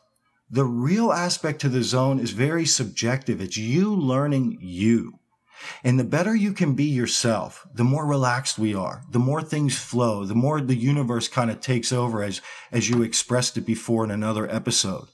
The 0.50 0.64
real 0.64 1.12
aspect 1.12 1.60
to 1.62 1.70
the 1.70 1.84
zone 1.84 2.20
is 2.20 2.32
very 2.32 2.66
subjective. 2.66 3.42
It's 3.42 3.58
you 3.58 3.94
learning 3.94 4.58
you. 4.62 5.20
And 5.84 6.00
the 6.00 6.04
better 6.04 6.36
you 6.36 6.54
can 6.54 6.74
be 6.74 6.86
yourself, 6.86 7.68
the 7.74 7.84
more 7.84 8.06
relaxed 8.06 8.60
we 8.60 8.76
are, 8.76 9.04
the 9.10 9.20
more 9.20 9.42
things 9.42 9.78
flow, 9.78 10.26
the 10.26 10.36
more 10.36 10.62
the 10.62 10.76
universe 10.76 11.28
kind 11.28 11.50
of 11.50 11.62
takes 11.62 11.92
over 11.92 12.24
as, 12.24 12.42
as 12.72 12.90
you 12.90 13.02
expressed 13.02 13.58
it 13.58 13.66
before 13.66 14.04
in 14.04 14.12
another 14.12 14.50
episode. 14.50 15.08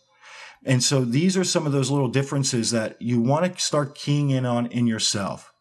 And 0.66 0.84
so 0.84 1.06
these 1.06 1.38
are 1.38 1.44
some 1.44 1.66
of 1.66 1.72
those 1.72 1.92
little 1.92 2.10
differences 2.10 2.72
that 2.72 3.02
you 3.02 3.22
want 3.22 3.46
to 3.54 3.62
start 3.62 3.96
keying 3.96 4.32
in 4.32 4.46
on 4.46 4.66
in 4.68 4.88
yourself. 4.88 5.54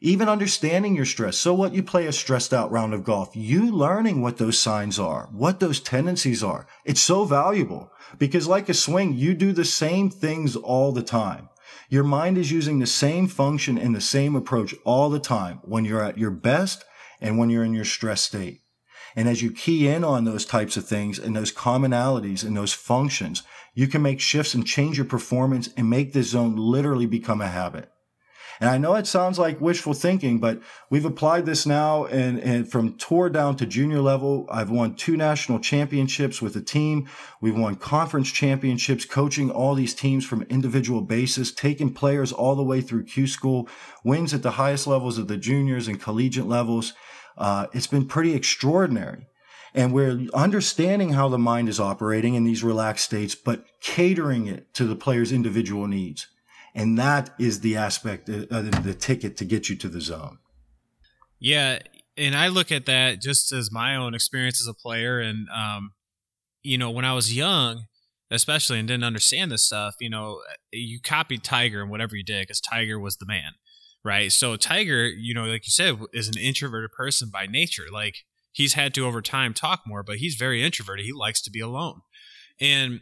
Even 0.00 0.28
understanding 0.28 0.94
your 0.94 1.06
stress. 1.06 1.38
So 1.38 1.54
what 1.54 1.74
you 1.74 1.82
play 1.82 2.06
a 2.06 2.12
stressed 2.12 2.52
out 2.52 2.70
round 2.70 2.92
of 2.92 3.04
golf, 3.04 3.34
you 3.34 3.74
learning 3.74 4.20
what 4.20 4.36
those 4.36 4.58
signs 4.58 4.98
are, 4.98 5.28
what 5.32 5.60
those 5.60 5.80
tendencies 5.80 6.44
are. 6.44 6.66
It's 6.84 7.00
so 7.00 7.24
valuable 7.24 7.90
because 8.18 8.46
like 8.46 8.68
a 8.68 8.74
swing, 8.74 9.14
you 9.14 9.34
do 9.34 9.52
the 9.52 9.64
same 9.64 10.10
things 10.10 10.56
all 10.56 10.92
the 10.92 11.02
time. 11.02 11.48
Your 11.88 12.04
mind 12.04 12.38
is 12.38 12.50
using 12.50 12.78
the 12.78 12.86
same 12.86 13.26
function 13.28 13.78
and 13.78 13.94
the 13.94 14.00
same 14.00 14.34
approach 14.34 14.74
all 14.84 15.10
the 15.10 15.20
time 15.20 15.60
when 15.62 15.84
you're 15.84 16.02
at 16.02 16.18
your 16.18 16.30
best 16.30 16.84
and 17.20 17.38
when 17.38 17.50
you're 17.50 17.64
in 17.64 17.74
your 17.74 17.84
stress 17.84 18.22
state. 18.22 18.60
And 19.16 19.28
as 19.28 19.42
you 19.42 19.52
key 19.52 19.88
in 19.88 20.02
on 20.02 20.24
those 20.24 20.44
types 20.44 20.76
of 20.76 20.86
things 20.86 21.18
and 21.18 21.36
those 21.36 21.52
commonalities 21.52 22.44
and 22.44 22.56
those 22.56 22.72
functions, 22.72 23.42
you 23.74 23.86
can 23.86 24.02
make 24.02 24.20
shifts 24.20 24.54
and 24.54 24.66
change 24.66 24.96
your 24.96 25.06
performance 25.06 25.68
and 25.76 25.88
make 25.88 26.12
this 26.12 26.30
zone 26.30 26.56
literally 26.56 27.06
become 27.06 27.40
a 27.40 27.48
habit. 27.48 27.90
And 28.60 28.70
I 28.70 28.78
know 28.78 28.94
it 28.94 29.06
sounds 29.06 29.38
like 29.38 29.60
wishful 29.60 29.94
thinking, 29.94 30.38
but 30.38 30.60
we've 30.90 31.04
applied 31.04 31.46
this 31.46 31.66
now 31.66 32.04
and, 32.06 32.38
and 32.38 32.70
from 32.70 32.96
tour 32.96 33.28
down 33.28 33.56
to 33.56 33.66
junior 33.66 34.00
level. 34.00 34.46
I've 34.50 34.70
won 34.70 34.94
two 34.94 35.16
national 35.16 35.58
championships 35.58 36.40
with 36.40 36.54
a 36.56 36.60
team. 36.60 37.08
We've 37.40 37.58
won 37.58 37.76
conference 37.76 38.30
championships, 38.30 39.04
coaching 39.04 39.50
all 39.50 39.74
these 39.74 39.94
teams 39.94 40.24
from 40.24 40.42
individual 40.42 41.02
basis, 41.02 41.52
taking 41.52 41.92
players 41.92 42.32
all 42.32 42.54
the 42.54 42.62
way 42.62 42.80
through 42.80 43.04
Q 43.04 43.26
school, 43.26 43.68
wins 44.04 44.32
at 44.32 44.42
the 44.42 44.52
highest 44.52 44.86
levels 44.86 45.18
of 45.18 45.28
the 45.28 45.36
juniors 45.36 45.88
and 45.88 46.00
collegiate 46.00 46.46
levels. 46.46 46.94
Uh, 47.36 47.66
it's 47.72 47.88
been 47.88 48.06
pretty 48.06 48.34
extraordinary. 48.34 49.26
And 49.76 49.92
we're 49.92 50.28
understanding 50.32 51.14
how 51.14 51.28
the 51.28 51.38
mind 51.38 51.68
is 51.68 51.80
operating 51.80 52.34
in 52.34 52.44
these 52.44 52.62
relaxed 52.62 53.06
states, 53.06 53.34
but 53.34 53.64
catering 53.80 54.46
it 54.46 54.72
to 54.74 54.84
the 54.84 54.94
player's 54.94 55.32
individual 55.32 55.88
needs. 55.88 56.28
And 56.74 56.98
that 56.98 57.30
is 57.38 57.60
the 57.60 57.76
aspect, 57.76 58.28
of 58.28 58.50
uh, 58.50 58.56
uh, 58.56 58.80
the 58.80 58.94
ticket 58.94 59.36
to 59.36 59.44
get 59.44 59.68
you 59.68 59.76
to 59.76 59.88
the 59.88 60.00
zone. 60.00 60.38
Yeah. 61.38 61.78
And 62.16 62.34
I 62.34 62.48
look 62.48 62.72
at 62.72 62.86
that 62.86 63.20
just 63.20 63.52
as 63.52 63.70
my 63.70 63.94
own 63.96 64.14
experience 64.14 64.60
as 64.60 64.66
a 64.66 64.74
player. 64.74 65.20
And, 65.20 65.48
um, 65.54 65.92
you 66.62 66.78
know, 66.78 66.90
when 66.90 67.04
I 67.04 67.12
was 67.12 67.36
young, 67.36 67.84
especially 68.30 68.78
and 68.78 68.88
didn't 68.88 69.04
understand 69.04 69.52
this 69.52 69.64
stuff, 69.64 69.94
you 70.00 70.10
know, 70.10 70.40
you 70.72 71.00
copied 71.00 71.44
Tiger 71.44 71.82
and 71.82 71.90
whatever 71.90 72.16
you 72.16 72.24
did 72.24 72.42
because 72.42 72.60
Tiger 72.60 72.98
was 72.98 73.16
the 73.16 73.26
man, 73.26 73.52
right? 74.04 74.32
So 74.32 74.56
Tiger, 74.56 75.06
you 75.06 75.34
know, 75.34 75.44
like 75.44 75.66
you 75.66 75.70
said, 75.70 75.98
is 76.12 76.28
an 76.28 76.38
introverted 76.38 76.90
person 76.92 77.30
by 77.32 77.46
nature. 77.46 77.84
Like 77.92 78.16
he's 78.52 78.74
had 78.74 78.94
to 78.94 79.06
over 79.06 79.22
time 79.22 79.54
talk 79.54 79.82
more, 79.86 80.02
but 80.02 80.16
he's 80.16 80.34
very 80.34 80.62
introverted. 80.62 81.04
He 81.04 81.12
likes 81.12 81.42
to 81.42 81.50
be 81.50 81.60
alone, 81.60 82.00
and 82.60 83.00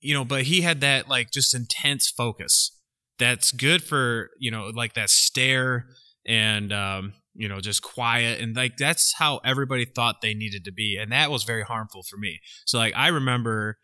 you 0.00 0.14
know, 0.14 0.24
but 0.24 0.42
he 0.42 0.60
had 0.60 0.80
that 0.80 1.08
like 1.08 1.30
just 1.30 1.54
intense 1.54 2.10
focus 2.10 2.72
that's 3.18 3.52
good 3.52 3.82
for 3.82 4.30
you 4.38 4.50
know 4.50 4.70
like 4.74 4.94
that 4.94 5.10
stare 5.10 5.86
and 6.26 6.72
um, 6.72 7.14
you 7.34 7.48
know 7.48 7.60
just 7.60 7.82
quiet 7.82 8.40
and 8.40 8.56
like 8.56 8.76
that's 8.76 9.14
how 9.18 9.38
everybody 9.44 9.84
thought 9.84 10.20
they 10.20 10.34
needed 10.34 10.64
to 10.64 10.72
be 10.72 10.98
and 11.00 11.12
that 11.12 11.30
was 11.30 11.44
very 11.44 11.62
harmful 11.62 12.02
for 12.02 12.16
me 12.16 12.40
so 12.66 12.78
like 12.78 12.94
i 12.96 13.08
remember 13.08 13.78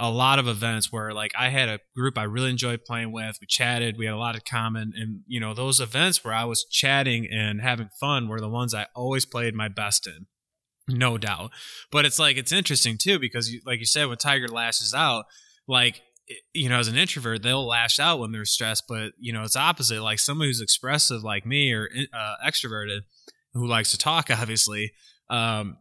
a 0.00 0.10
lot 0.10 0.40
of 0.40 0.48
events 0.48 0.90
where 0.90 1.12
like 1.12 1.32
i 1.38 1.50
had 1.50 1.68
a 1.68 1.78
group 1.94 2.18
i 2.18 2.24
really 2.24 2.50
enjoyed 2.50 2.84
playing 2.84 3.12
with 3.12 3.36
we 3.40 3.46
chatted 3.46 3.96
we 3.96 4.06
had 4.06 4.14
a 4.14 4.18
lot 4.18 4.34
of 4.34 4.44
common 4.44 4.92
and 4.96 5.20
you 5.26 5.38
know 5.38 5.54
those 5.54 5.78
events 5.80 6.24
where 6.24 6.34
i 6.34 6.44
was 6.44 6.64
chatting 6.64 7.28
and 7.30 7.60
having 7.60 7.88
fun 8.00 8.28
were 8.28 8.40
the 8.40 8.48
ones 8.48 8.74
i 8.74 8.86
always 8.94 9.24
played 9.24 9.54
my 9.54 9.68
best 9.68 10.06
in 10.06 10.26
no 10.88 11.18
doubt. 11.18 11.50
But 11.90 12.04
it's 12.04 12.18
like 12.18 12.36
it's 12.36 12.52
interesting 12.52 12.96
too 12.98 13.18
because, 13.18 13.50
you, 13.50 13.60
like 13.64 13.78
you 13.78 13.86
said, 13.86 14.06
when 14.06 14.16
Tiger 14.16 14.48
lashes 14.48 14.94
out, 14.94 15.26
like 15.66 16.00
you 16.52 16.68
know, 16.68 16.78
as 16.78 16.88
an 16.88 16.96
introvert, 16.96 17.42
they'll 17.42 17.66
lash 17.66 17.98
out 17.98 18.18
when 18.18 18.32
they're 18.32 18.44
stressed. 18.44 18.84
But 18.88 19.12
you 19.18 19.32
know, 19.32 19.44
it's 19.44 19.56
opposite. 19.56 20.02
Like 20.02 20.18
somebody 20.18 20.48
who's 20.48 20.60
expressive, 20.60 21.22
like 21.22 21.46
me, 21.46 21.72
or 21.72 21.88
uh, 22.12 22.34
extroverted, 22.44 23.00
who 23.54 23.66
likes 23.66 23.90
to 23.92 23.98
talk, 23.98 24.30
obviously. 24.30 24.92
Um, 25.30 25.78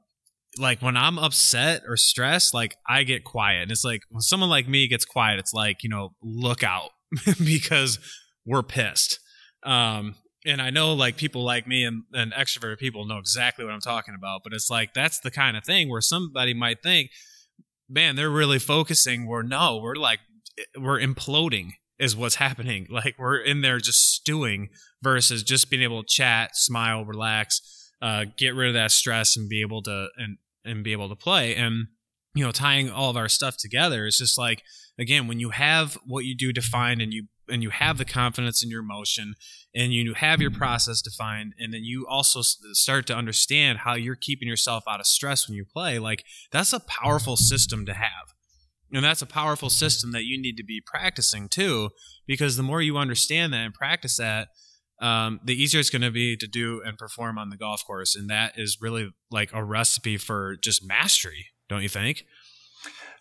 like 0.58 0.82
when 0.82 0.98
I'm 0.98 1.20
upset 1.20 1.84
or 1.88 1.98
stressed, 1.98 2.54
like 2.54 2.76
I 2.88 3.04
get 3.04 3.24
quiet. 3.24 3.64
And 3.64 3.72
it's 3.72 3.84
like 3.84 4.02
when 4.10 4.22
someone 4.22 4.50
like 4.50 4.68
me 4.68 4.88
gets 4.88 5.06
quiet, 5.06 5.40
it's 5.40 5.54
like 5.54 5.84
you 5.84 5.90
know, 5.90 6.14
look 6.22 6.64
out 6.64 6.90
because 7.44 8.00
we're 8.46 8.64
pissed. 8.64 9.20
Um, 9.64 10.16
and 10.46 10.62
I 10.62 10.70
know 10.70 10.94
like 10.94 11.18
people 11.18 11.44
like 11.44 11.68
me 11.68 11.84
and, 11.84 12.04
and 12.14 12.32
extroverted 12.32 12.78
people 12.78 13.06
know 13.06 13.18
exactly 13.18 13.66
what 13.66 13.74
I'm 13.74 13.82
talking 13.82 14.16
about, 14.18 14.42
but 14.44 14.54
it's 14.54 14.70
like 14.70 14.94
that's 14.94 15.20
the 15.20 15.32
kind 15.32 15.58
of 15.58 15.66
thing 15.66 15.90
where 15.90 16.02
somebody 16.02 16.54
might 16.54 16.82
think, 16.82 17.10
man, 17.90 18.16
they're 18.16 18.30
really 18.30 18.60
focusing. 18.60 19.28
Where 19.28 19.44
no, 19.44 19.80
we're 19.82 19.96
like 19.96 20.20
we're 20.78 21.00
imploding 21.00 21.74
is 22.00 22.15
what's 22.15 22.36
happening. 22.36 22.88
Like 22.98 23.15
we're 23.17 23.39
in 23.39 23.62
there 23.62 23.80
just 23.80 24.13
stewing 24.13 24.70
versus 25.02 25.43
just 25.43 25.70
being 25.70 25.84
able 25.84 26.04
to 26.04 26.08
chat, 26.08 26.56
smile, 26.56 27.06
relax, 27.06 27.91
uh, 28.02 28.26
get 28.38 28.56
rid 28.56 28.70
of 28.70 28.74
that 28.74 28.91
stress, 28.91 29.38
and 29.38 29.50
be 29.50 29.62
able 29.62 29.82
to 29.84 30.08
and 30.17 30.38
and 30.65 30.84
be 30.84 30.91
able 30.91 31.10
to 31.10 31.15
play. 31.15 31.56
And 31.56 31.88
you 32.34 32.43
know, 32.43 32.52
tying 32.52 32.89
all 32.89 33.10
of 33.10 33.17
our 33.17 33.30
stuff 33.30 33.58
together 33.58 34.06
is 34.06 34.17
just 34.17 34.38
like 34.38 34.63
again 35.00 35.28
when 35.28 35.39
you 35.39 35.52
have 35.52 35.98
what 36.06 36.26
you 36.26 36.36
do 36.36 36.52
defined 36.52 37.02
and 37.02 37.13
you 37.13 37.28
and 37.50 37.63
you 37.63 37.70
have 37.70 37.98
the 37.98 38.06
confidence 38.06 38.63
in 38.63 38.70
your 38.70 38.82
emotion 38.82 39.36
and 39.74 39.93
you 39.93 40.13
have 40.13 40.41
your 40.41 40.52
process 40.52 41.02
defined 41.02 41.54
and 41.60 41.74
then 41.74 41.84
you 41.84 42.06
also 42.08 42.41
start 42.41 43.08
to 43.08 43.15
understand 43.15 43.80
how 43.80 43.96
you're 43.96 44.15
keeping 44.15 44.48
yourself 44.48 44.84
out 44.88 45.00
of 45.00 45.08
stress 45.08 45.48
when 45.48 45.56
you 45.56 45.63
play 45.63 45.98
like 45.98 46.24
that's 46.52 46.74
a 46.74 46.80
powerful 46.82 47.38
system 47.38 47.86
to 47.86 47.93
have 47.93 48.34
and 48.91 49.04
that's 49.04 49.21
a 49.21 49.28
powerful 49.28 49.69
system 49.69 50.12
that 50.12 50.23
you 50.23 50.39
need 50.39 50.56
to 50.58 50.63
be 50.63 50.82
practicing 50.86 51.50
too 51.50 51.89
because 52.26 52.56
the 52.56 52.63
more 52.63 52.82
you 52.82 52.97
understand 52.97 53.54
that 53.54 53.65
and 53.65 53.73
practice 53.73 54.17
that 54.17 54.50
um, 55.00 55.39
the 55.43 55.54
easier 55.54 55.80
it's 55.80 55.89
going 55.89 56.02
to 56.02 56.12
be 56.12 56.36
to 56.36 56.47
do 56.47 56.82
and 56.84 56.97
perform 56.97 57.38
on 57.38 57.50
the 57.50 57.58
golf 57.58 57.86
course 57.86 58.15
and 58.15 58.30
that 58.30 58.54
is 58.58 58.78
really 58.82 59.10
like 59.30 59.52
a 59.54 59.63
recipe 59.63 60.17
for 60.17 60.56
just 60.62 60.88
mastery 60.88 61.47
don't 61.69 61.84
you 61.84 61.89
think 61.89 62.23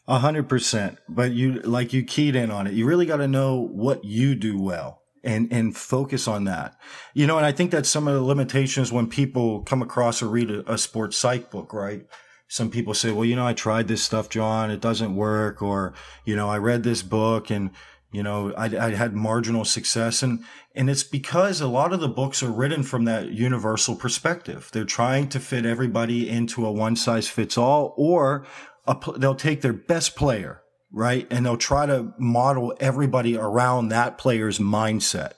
a 0.08 0.18
hundred 0.18 0.48
percent. 0.48 0.98
But 1.08 1.32
you, 1.32 1.54
like 1.60 1.92
you 1.92 2.04
keyed 2.04 2.36
in 2.36 2.50
on 2.50 2.66
it. 2.66 2.74
You 2.74 2.86
really 2.86 3.06
got 3.06 3.16
to 3.16 3.28
know 3.28 3.68
what 3.72 4.04
you 4.04 4.34
do 4.34 4.60
well 4.60 5.02
and, 5.24 5.52
and 5.52 5.76
focus 5.76 6.28
on 6.28 6.44
that. 6.44 6.76
You 7.14 7.26
know, 7.26 7.36
and 7.36 7.46
I 7.46 7.52
think 7.52 7.70
that's 7.70 7.88
some 7.88 8.06
of 8.06 8.14
the 8.14 8.22
limitations 8.22 8.92
when 8.92 9.08
people 9.08 9.62
come 9.62 9.82
across 9.82 10.22
or 10.22 10.28
read 10.28 10.50
a, 10.50 10.72
a 10.72 10.78
sports 10.78 11.16
psych 11.16 11.50
book, 11.50 11.72
right? 11.72 12.06
Some 12.48 12.70
people 12.70 12.94
say, 12.94 13.10
well, 13.10 13.24
you 13.24 13.36
know, 13.36 13.46
I 13.46 13.54
tried 13.54 13.88
this 13.88 14.02
stuff, 14.02 14.28
John. 14.28 14.70
It 14.70 14.80
doesn't 14.80 15.16
work. 15.16 15.62
Or, 15.62 15.94
you 16.24 16.36
know, 16.36 16.48
I 16.48 16.58
read 16.58 16.82
this 16.84 17.02
book 17.02 17.50
and, 17.50 17.70
you 18.12 18.22
know, 18.22 18.52
I, 18.54 18.66
I 18.66 18.90
had 18.94 19.14
marginal 19.14 19.64
success. 19.64 20.22
And, 20.22 20.44
and 20.74 20.88
it's 20.88 21.02
because 21.02 21.60
a 21.60 21.66
lot 21.66 21.92
of 21.92 22.00
the 22.00 22.08
books 22.08 22.42
are 22.42 22.50
written 22.50 22.82
from 22.82 23.04
that 23.04 23.30
universal 23.32 23.96
perspective. 23.96 24.70
They're 24.72 24.84
trying 24.84 25.28
to 25.30 25.40
fit 25.40 25.66
everybody 25.66 26.28
into 26.28 26.64
a 26.64 26.72
one 26.72 26.96
size 26.96 27.28
fits 27.28 27.58
all 27.58 27.94
or 27.96 28.46
a, 28.86 28.96
they'll 29.16 29.34
take 29.34 29.62
their 29.62 29.72
best 29.72 30.14
player, 30.14 30.62
right? 30.92 31.26
And 31.30 31.44
they'll 31.44 31.56
try 31.56 31.86
to 31.86 32.12
model 32.18 32.76
everybody 32.78 33.36
around 33.36 33.88
that 33.88 34.18
player's 34.18 34.60
mindset. 34.60 35.32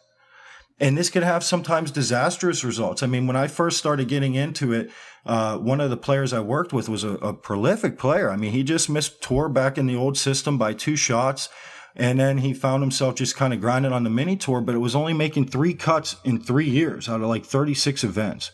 And 0.80 0.96
this 0.96 1.10
could 1.10 1.24
have 1.24 1.42
sometimes 1.42 1.90
disastrous 1.90 2.62
results. 2.62 3.02
I 3.02 3.06
mean, 3.06 3.26
when 3.26 3.36
I 3.36 3.48
first 3.48 3.78
started 3.78 4.06
getting 4.06 4.34
into 4.34 4.72
it, 4.72 4.90
uh, 5.26 5.58
one 5.58 5.80
of 5.80 5.90
the 5.90 5.96
players 5.96 6.32
I 6.32 6.40
worked 6.40 6.72
with 6.72 6.88
was 6.88 7.02
a, 7.02 7.14
a 7.14 7.34
prolific 7.34 7.98
player. 7.98 8.30
I 8.30 8.36
mean, 8.36 8.52
he 8.52 8.62
just 8.62 8.88
missed 8.88 9.20
tour 9.20 9.48
back 9.48 9.76
in 9.76 9.86
the 9.86 9.96
old 9.96 10.16
system 10.16 10.56
by 10.56 10.74
two 10.74 10.94
shots. 10.94 11.48
And 11.96 12.20
then 12.20 12.38
he 12.38 12.54
found 12.54 12.82
himself 12.82 13.16
just 13.16 13.36
kind 13.36 13.52
of 13.52 13.60
grinding 13.60 13.92
on 13.92 14.04
the 14.04 14.10
mini 14.10 14.36
tour, 14.36 14.60
but 14.60 14.76
it 14.76 14.78
was 14.78 14.94
only 14.94 15.14
making 15.14 15.48
three 15.48 15.74
cuts 15.74 16.16
in 16.24 16.40
three 16.40 16.68
years 16.68 17.08
out 17.08 17.20
of 17.20 17.28
like 17.28 17.44
36 17.44 18.04
events. 18.04 18.52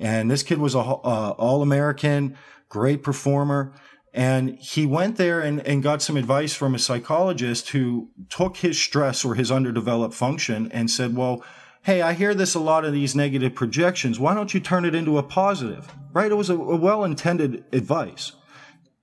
And 0.00 0.28
this 0.28 0.42
kid 0.42 0.58
was 0.58 0.74
a 0.74 0.80
uh, 0.80 1.34
all 1.38 1.62
American, 1.62 2.36
great 2.68 3.04
performer. 3.04 3.72
And 4.12 4.58
he 4.58 4.86
went 4.86 5.16
there 5.16 5.40
and, 5.40 5.60
and 5.60 5.84
got 5.84 6.02
some 6.02 6.16
advice 6.16 6.52
from 6.52 6.74
a 6.74 6.80
psychologist 6.80 7.68
who 7.68 8.10
took 8.28 8.56
his 8.56 8.76
stress 8.76 9.24
or 9.24 9.36
his 9.36 9.52
underdeveloped 9.52 10.14
function 10.14 10.68
and 10.72 10.90
said, 10.90 11.14
well, 11.14 11.44
hey, 11.82 12.02
I 12.02 12.12
hear 12.12 12.34
this 12.34 12.54
a 12.54 12.60
lot 12.60 12.84
of 12.84 12.92
these 12.92 13.16
negative 13.16 13.54
projections. 13.54 14.20
Why 14.20 14.34
don't 14.34 14.52
you 14.52 14.60
turn 14.60 14.84
it 14.84 14.94
into 14.94 15.18
a 15.18 15.22
positive? 15.22 15.92
Right? 16.12 16.30
It 16.30 16.36
was 16.36 16.50
a, 16.50 16.54
a 16.54 16.76
well 16.76 17.04
intended 17.04 17.64
advice. 17.72 18.32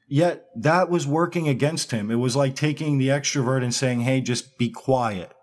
Yet 0.08 0.46
that 0.56 0.90
was 0.90 1.06
working 1.06 1.50
against 1.50 1.92
him. 1.92 2.10
It 2.10 2.16
was 2.16 2.36
like 2.36 2.56
taking 2.56 2.98
the 2.98 3.10
extrovert 3.10 3.64
and 3.64 3.74
saying, 3.74 4.02
hey, 4.02 4.22
just 4.22 4.58
be 4.58 4.70
quiet. 4.70 5.34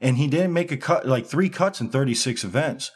And 0.00 0.16
he 0.16 0.28
didn't 0.28 0.52
make 0.52 0.72
a 0.72 0.76
cut, 0.76 1.06
like 1.06 1.26
three 1.26 1.48
cuts 1.48 1.80
in 1.80 1.90
36 1.90 2.44
events. 2.44 2.90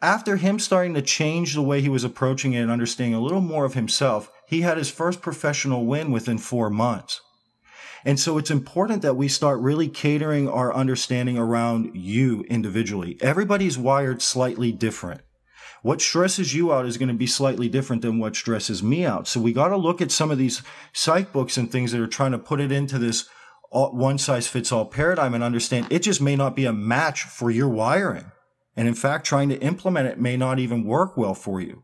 After 0.00 0.36
him 0.36 0.58
starting 0.58 0.94
to 0.94 1.02
change 1.02 1.54
the 1.54 1.62
way 1.62 1.80
he 1.80 1.88
was 1.88 2.04
approaching 2.04 2.52
it 2.52 2.60
and 2.60 2.70
understanding 2.70 3.14
a 3.14 3.20
little 3.20 3.40
more 3.40 3.64
of 3.64 3.74
himself, 3.74 4.30
he 4.46 4.60
had 4.60 4.78
his 4.78 4.90
first 4.90 5.20
professional 5.20 5.84
win 5.84 6.10
within 6.10 6.38
four 6.38 6.70
months. 6.70 7.20
And 8.06 8.20
so 8.20 8.38
it's 8.38 8.52
important 8.52 9.02
that 9.02 9.16
we 9.16 9.26
start 9.26 9.58
really 9.58 9.88
catering 9.88 10.48
our 10.48 10.72
understanding 10.72 11.36
around 11.36 11.90
you 11.92 12.42
individually. 12.42 13.18
Everybody's 13.20 13.76
wired 13.76 14.22
slightly 14.22 14.70
different. 14.70 15.22
What 15.82 16.00
stresses 16.00 16.54
you 16.54 16.72
out 16.72 16.86
is 16.86 16.98
going 16.98 17.08
to 17.08 17.14
be 17.14 17.26
slightly 17.26 17.68
different 17.68 18.02
than 18.02 18.20
what 18.20 18.36
stresses 18.36 18.80
me 18.80 19.04
out. 19.04 19.26
So 19.26 19.40
we 19.40 19.52
got 19.52 19.68
to 19.68 19.76
look 19.76 20.00
at 20.00 20.12
some 20.12 20.30
of 20.30 20.38
these 20.38 20.62
psych 20.92 21.32
books 21.32 21.56
and 21.56 21.70
things 21.70 21.90
that 21.90 22.00
are 22.00 22.06
trying 22.06 22.30
to 22.30 22.38
put 22.38 22.60
it 22.60 22.70
into 22.70 22.96
this 22.96 23.28
uh, 23.72 23.88
one 23.88 24.18
size 24.18 24.46
fits 24.46 24.70
all 24.70 24.84
paradigm 24.84 25.34
and 25.34 25.42
understand 25.42 25.88
it 25.90 25.98
just 25.98 26.22
may 26.22 26.36
not 26.36 26.54
be 26.54 26.64
a 26.64 26.72
match 26.72 27.24
for 27.24 27.50
your 27.50 27.68
wiring. 27.68 28.30
And 28.76 28.86
in 28.86 28.94
fact, 28.94 29.26
trying 29.26 29.48
to 29.48 29.60
implement 29.60 30.06
it 30.06 30.20
may 30.20 30.36
not 30.36 30.60
even 30.60 30.84
work 30.84 31.16
well 31.16 31.34
for 31.34 31.60
you. 31.60 31.82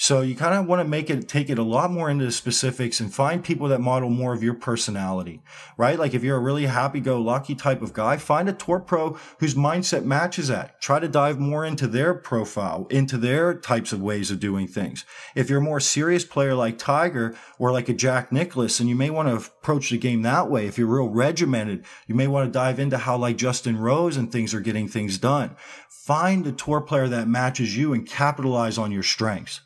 So 0.00 0.20
you 0.20 0.36
kind 0.36 0.54
of 0.54 0.66
want 0.66 0.80
to 0.80 0.88
make 0.88 1.10
it, 1.10 1.26
take 1.26 1.50
it 1.50 1.58
a 1.58 1.64
lot 1.64 1.90
more 1.90 2.08
into 2.08 2.24
the 2.24 2.30
specifics 2.30 3.00
and 3.00 3.12
find 3.12 3.42
people 3.42 3.66
that 3.66 3.80
model 3.80 4.08
more 4.08 4.32
of 4.32 4.44
your 4.44 4.54
personality, 4.54 5.42
right? 5.76 5.98
Like 5.98 6.14
if 6.14 6.22
you're 6.22 6.36
a 6.36 6.40
really 6.40 6.66
happy 6.66 7.00
go 7.00 7.20
lucky 7.20 7.56
type 7.56 7.82
of 7.82 7.94
guy, 7.94 8.16
find 8.16 8.48
a 8.48 8.52
tour 8.52 8.78
pro 8.78 9.18
whose 9.40 9.56
mindset 9.56 10.04
matches 10.04 10.46
that. 10.46 10.80
Try 10.80 11.00
to 11.00 11.08
dive 11.08 11.40
more 11.40 11.64
into 11.64 11.88
their 11.88 12.14
profile, 12.14 12.86
into 12.90 13.18
their 13.18 13.52
types 13.52 13.92
of 13.92 14.00
ways 14.00 14.30
of 14.30 14.38
doing 14.38 14.68
things. 14.68 15.04
If 15.34 15.50
you're 15.50 15.58
a 15.58 15.62
more 15.62 15.80
serious 15.80 16.24
player 16.24 16.54
like 16.54 16.78
Tiger 16.78 17.36
or 17.58 17.72
like 17.72 17.88
a 17.88 17.92
Jack 17.92 18.30
Nicklaus, 18.30 18.78
and 18.78 18.88
you 18.88 18.94
may 18.94 19.10
want 19.10 19.28
to 19.28 19.34
approach 19.34 19.90
the 19.90 19.98
game 19.98 20.22
that 20.22 20.48
way. 20.48 20.68
If 20.68 20.78
you're 20.78 20.86
real 20.86 21.08
regimented, 21.08 21.84
you 22.06 22.14
may 22.14 22.28
want 22.28 22.46
to 22.46 22.56
dive 22.56 22.78
into 22.78 22.98
how 22.98 23.16
like 23.16 23.36
Justin 23.36 23.76
Rose 23.76 24.16
and 24.16 24.30
things 24.30 24.54
are 24.54 24.60
getting 24.60 24.86
things 24.86 25.18
done. 25.18 25.56
Find 25.88 26.46
a 26.46 26.52
tour 26.52 26.80
player 26.80 27.08
that 27.08 27.26
matches 27.26 27.76
you 27.76 27.92
and 27.92 28.06
capitalize 28.06 28.78
on 28.78 28.92
your 28.92 29.02
strengths. 29.02 29.62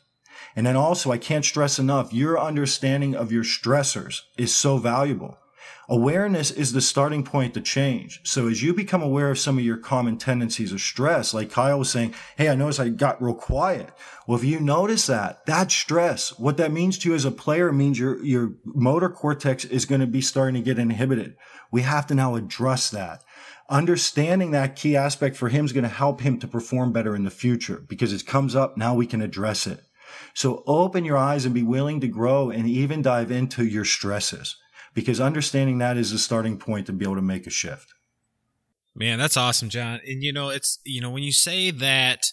And 0.55 0.65
then 0.65 0.75
also, 0.75 1.11
I 1.11 1.17
can't 1.17 1.45
stress 1.45 1.79
enough, 1.79 2.13
your 2.13 2.39
understanding 2.39 3.15
of 3.15 3.31
your 3.31 3.43
stressors 3.43 4.21
is 4.37 4.55
so 4.55 4.77
valuable. 4.77 5.37
Awareness 5.89 6.49
is 6.49 6.71
the 6.71 6.79
starting 6.79 7.23
point 7.23 7.53
to 7.53 7.61
change. 7.61 8.21
So 8.23 8.47
as 8.47 8.63
you 8.63 8.73
become 8.73 9.01
aware 9.01 9.29
of 9.29 9.39
some 9.39 9.57
of 9.57 9.65
your 9.65 9.77
common 9.77 10.17
tendencies 10.17 10.71
of 10.71 10.79
stress, 10.79 11.33
like 11.33 11.51
Kyle 11.51 11.79
was 11.79 11.89
saying, 11.89 12.13
Hey, 12.37 12.47
I 12.47 12.55
noticed 12.55 12.79
I 12.79 12.87
got 12.89 13.21
real 13.21 13.33
quiet. 13.33 13.89
Well, 14.25 14.37
if 14.37 14.45
you 14.45 14.61
notice 14.61 15.07
that, 15.07 15.45
that's 15.45 15.73
stress. 15.73 16.39
What 16.39 16.55
that 16.57 16.71
means 16.71 16.97
to 16.99 17.09
you 17.09 17.15
as 17.15 17.25
a 17.25 17.31
player 17.31 17.73
means 17.73 17.99
your, 17.99 18.23
your 18.23 18.53
motor 18.63 19.09
cortex 19.09 19.65
is 19.65 19.85
going 19.85 20.01
to 20.01 20.07
be 20.07 20.21
starting 20.21 20.55
to 20.55 20.61
get 20.61 20.79
inhibited. 20.79 21.35
We 21.69 21.81
have 21.81 22.07
to 22.07 22.15
now 22.15 22.35
address 22.35 22.89
that. 22.91 23.23
Understanding 23.69 24.51
that 24.51 24.75
key 24.77 24.95
aspect 24.95 25.35
for 25.35 25.49
him 25.49 25.65
is 25.65 25.73
going 25.73 25.83
to 25.83 25.89
help 25.89 26.21
him 26.21 26.39
to 26.39 26.47
perform 26.47 26.93
better 26.93 27.15
in 27.15 27.23
the 27.23 27.31
future 27.31 27.83
because 27.87 28.13
it 28.13 28.25
comes 28.25 28.55
up. 28.55 28.77
Now 28.77 28.95
we 28.95 29.05
can 29.05 29.21
address 29.21 29.67
it. 29.67 29.81
So 30.33 30.63
open 30.67 31.05
your 31.05 31.17
eyes 31.17 31.45
and 31.45 31.53
be 31.53 31.63
willing 31.63 31.99
to 32.01 32.07
grow 32.07 32.49
and 32.49 32.67
even 32.67 33.01
dive 33.01 33.31
into 33.31 33.65
your 33.65 33.85
stresses 33.85 34.57
because 34.93 35.19
understanding 35.19 35.79
that 35.79 35.97
is 35.97 36.11
the 36.11 36.19
starting 36.19 36.57
point 36.57 36.85
to 36.87 36.93
be 36.93 37.05
able 37.05 37.15
to 37.15 37.21
make 37.21 37.47
a 37.47 37.51
shift. 37.51 37.93
Man, 38.95 39.17
that's 39.17 39.37
awesome, 39.37 39.69
John. 39.69 39.99
And 40.05 40.21
you 40.21 40.31
know, 40.31 40.49
it's 40.49 40.79
you 40.83 41.01
know, 41.01 41.09
when 41.09 41.23
you 41.23 41.31
say 41.31 41.71
that 41.71 42.31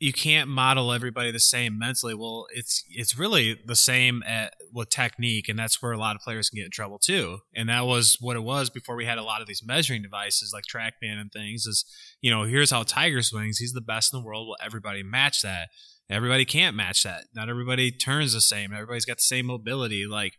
you 0.00 0.12
can't 0.12 0.48
model 0.48 0.92
everybody 0.92 1.30
the 1.30 1.38
same 1.38 1.78
mentally, 1.78 2.14
well, 2.14 2.46
it's 2.52 2.82
it's 2.90 3.16
really 3.16 3.60
the 3.64 3.76
same 3.76 4.24
at, 4.26 4.54
with 4.72 4.88
technique, 4.88 5.48
and 5.48 5.56
that's 5.56 5.80
where 5.80 5.92
a 5.92 5.98
lot 5.98 6.16
of 6.16 6.22
players 6.22 6.50
can 6.50 6.56
get 6.56 6.64
in 6.64 6.72
trouble 6.72 6.98
too. 6.98 7.38
And 7.54 7.68
that 7.68 7.86
was 7.86 8.18
what 8.20 8.34
it 8.34 8.42
was 8.42 8.68
before 8.68 8.96
we 8.96 9.04
had 9.04 9.18
a 9.18 9.22
lot 9.22 9.40
of 9.40 9.46
these 9.46 9.62
measuring 9.64 10.02
devices 10.02 10.52
like 10.52 10.64
TrackMan 10.64 11.20
and 11.20 11.30
things. 11.30 11.66
Is 11.66 11.84
you 12.20 12.32
know, 12.32 12.42
here's 12.42 12.72
how 12.72 12.82
Tiger 12.82 13.22
swings. 13.22 13.58
He's 13.58 13.72
the 13.72 13.80
best 13.80 14.12
in 14.12 14.18
the 14.18 14.26
world. 14.26 14.48
Will 14.48 14.56
everybody 14.60 15.04
match 15.04 15.42
that? 15.42 15.68
Everybody 16.10 16.44
can't 16.44 16.76
match 16.76 17.02
that. 17.04 17.24
Not 17.34 17.48
everybody 17.48 17.90
turns 17.90 18.32
the 18.32 18.40
same. 18.40 18.72
Everybody's 18.72 19.04
got 19.04 19.18
the 19.18 19.22
same 19.22 19.46
mobility. 19.46 20.06
Like, 20.06 20.34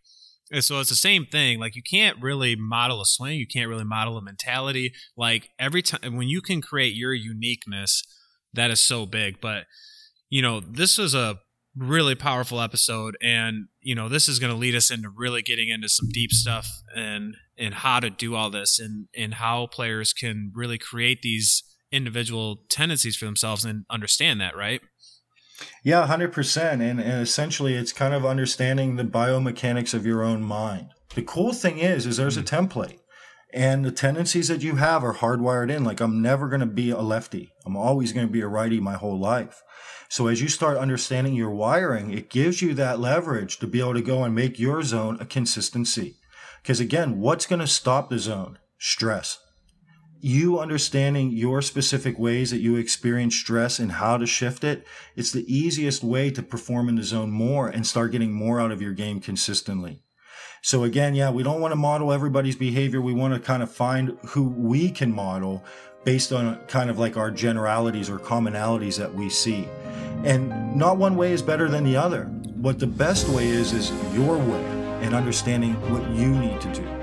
so 0.59 0.79
it's 0.79 0.89
the 0.89 0.95
same 0.95 1.25
thing. 1.25 1.59
Like, 1.59 1.75
you 1.75 1.81
can't 1.81 2.21
really 2.21 2.55
model 2.55 3.01
a 3.01 3.05
swing. 3.05 3.39
You 3.39 3.47
can't 3.47 3.69
really 3.69 3.85
model 3.85 4.17
a 4.17 4.21
mentality. 4.21 4.93
Like, 5.17 5.49
every 5.57 5.81
time 5.81 6.15
when 6.15 6.27
you 6.27 6.41
can 6.41 6.61
create 6.61 6.95
your 6.95 7.13
uniqueness, 7.13 8.03
that 8.53 8.69
is 8.69 8.79
so 8.79 9.05
big. 9.05 9.41
But, 9.41 9.65
you 10.29 10.41
know, 10.41 10.59
this 10.59 10.99
is 10.99 11.15
a 11.15 11.39
really 11.75 12.13
powerful 12.13 12.61
episode 12.61 13.17
and 13.21 13.65
you 13.81 13.95
know 13.95 14.07
this 14.07 14.29
is 14.29 14.37
going 14.37 14.51
to 14.51 14.57
lead 14.57 14.75
us 14.75 14.91
into 14.91 15.09
really 15.09 15.41
getting 15.41 15.69
into 15.69 15.89
some 15.89 16.07
deep 16.13 16.31
stuff 16.31 16.67
and 16.95 17.33
and 17.57 17.73
how 17.73 17.99
to 17.99 18.09
do 18.11 18.35
all 18.35 18.51
this 18.51 18.79
and 18.79 19.07
and 19.17 19.35
how 19.35 19.65
players 19.65 20.13
can 20.13 20.51
really 20.53 20.77
create 20.77 21.23
these 21.23 21.63
individual 21.91 22.63
tendencies 22.69 23.15
for 23.15 23.25
themselves 23.25 23.65
and 23.65 23.85
understand 23.89 24.39
that 24.39 24.55
right 24.55 24.81
yeah 25.83 26.07
100% 26.07 26.71
and, 26.71 26.81
and 26.81 27.21
essentially 27.21 27.75
it's 27.75 27.93
kind 27.93 28.13
of 28.13 28.25
understanding 28.25 28.95
the 28.95 29.03
biomechanics 29.03 29.93
of 29.93 30.05
your 30.05 30.23
own 30.23 30.43
mind 30.43 30.87
the 31.15 31.21
cool 31.21 31.53
thing 31.53 31.77
is 31.77 32.05
is 32.05 32.17
there's 32.17 32.37
a 32.37 32.41
hmm. 32.41 32.47
template 32.47 32.99
and 33.53 33.85
the 33.85 33.91
tendencies 33.91 34.47
that 34.47 34.63
you 34.63 34.77
have 34.77 35.03
are 35.03 35.15
hardwired 35.15 35.69
in 35.69 35.83
like 35.83 35.99
i'm 35.99 36.21
never 36.21 36.47
going 36.49 36.59
to 36.59 36.65
be 36.65 36.89
a 36.89 37.01
lefty 37.01 37.51
i'm 37.65 37.77
always 37.77 38.11
going 38.11 38.25
to 38.25 38.33
be 38.33 38.41
a 38.41 38.47
righty 38.47 38.79
my 38.79 38.93
whole 38.93 39.19
life 39.19 39.61
so 40.13 40.27
as 40.27 40.43
you 40.43 40.47
start 40.47 40.77
understanding 40.77 41.33
your 41.33 41.49
wiring, 41.49 42.11
it 42.11 42.29
gives 42.29 42.61
you 42.61 42.75
that 42.75 42.99
leverage 42.99 43.57
to 43.57 43.65
be 43.65 43.79
able 43.79 43.95
to 43.95 44.01
go 44.03 44.23
and 44.23 44.35
make 44.35 44.59
your 44.59 44.83
zone 44.83 45.17
a 45.19 45.25
consistency. 45.25 46.17
Because 46.61 46.79
again, 46.79 47.19
what's 47.19 47.47
going 47.47 47.61
to 47.61 47.65
stop 47.65 48.11
the 48.11 48.19
zone? 48.19 48.59
Stress. 48.77 49.39
You 50.25 50.57
understanding 50.57 51.31
your 51.31 51.61
specific 51.61 52.17
ways 52.17 52.51
that 52.51 52.61
you 52.61 52.77
experience 52.77 53.35
stress 53.35 53.77
and 53.77 53.91
how 53.91 54.15
to 54.15 54.25
shift 54.25 54.63
it, 54.63 54.87
it's 55.17 55.33
the 55.33 55.43
easiest 55.53 56.01
way 56.01 56.31
to 56.31 56.41
perform 56.41 56.87
in 56.87 56.95
the 56.95 57.03
zone 57.03 57.29
more 57.29 57.67
and 57.67 57.85
start 57.85 58.13
getting 58.13 58.31
more 58.31 58.61
out 58.61 58.71
of 58.71 58.81
your 58.81 58.93
game 58.93 59.19
consistently. 59.19 59.99
So 60.61 60.85
again, 60.85 61.13
yeah, 61.13 61.29
we 61.29 61.43
don't 61.43 61.59
want 61.59 61.73
to 61.73 61.75
model 61.75 62.13
everybody's 62.13 62.55
behavior. 62.55 63.01
We 63.01 63.11
want 63.11 63.33
to 63.33 63.39
kind 63.41 63.61
of 63.61 63.69
find 63.69 64.17
who 64.27 64.47
we 64.47 64.91
can 64.91 65.13
model 65.13 65.61
based 66.05 66.31
on 66.31 66.55
kind 66.67 66.89
of 66.89 66.97
like 66.97 67.17
our 67.17 67.29
generalities 67.29 68.09
or 68.09 68.17
commonalities 68.17 68.97
that 68.99 69.13
we 69.13 69.29
see. 69.29 69.67
And 70.23 70.73
not 70.73 70.95
one 70.95 71.17
way 71.17 71.33
is 71.33 71.41
better 71.41 71.67
than 71.67 71.83
the 71.83 71.97
other. 71.97 72.27
What 72.55 72.79
the 72.79 72.87
best 72.87 73.27
way 73.27 73.49
is, 73.49 73.73
is 73.73 73.91
your 74.15 74.37
way 74.37 74.63
and 75.01 75.13
understanding 75.13 75.73
what 75.91 76.09
you 76.11 76.29
need 76.29 76.61
to 76.61 76.73
do. 76.73 77.02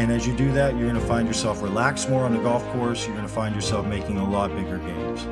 And 0.00 0.10
as 0.10 0.26
you 0.26 0.34
do 0.34 0.50
that, 0.52 0.76
you're 0.76 0.88
going 0.88 0.98
to 0.98 1.06
find 1.06 1.28
yourself 1.28 1.60
relaxed 1.60 2.08
more 2.08 2.24
on 2.24 2.32
the 2.32 2.40
golf 2.42 2.64
course. 2.72 3.04
You're 3.04 3.14
going 3.14 3.28
to 3.28 3.32
find 3.32 3.54
yourself 3.54 3.84
making 3.84 4.16
a 4.16 4.26
lot 4.26 4.48
bigger 4.56 4.78
games. 4.78 5.26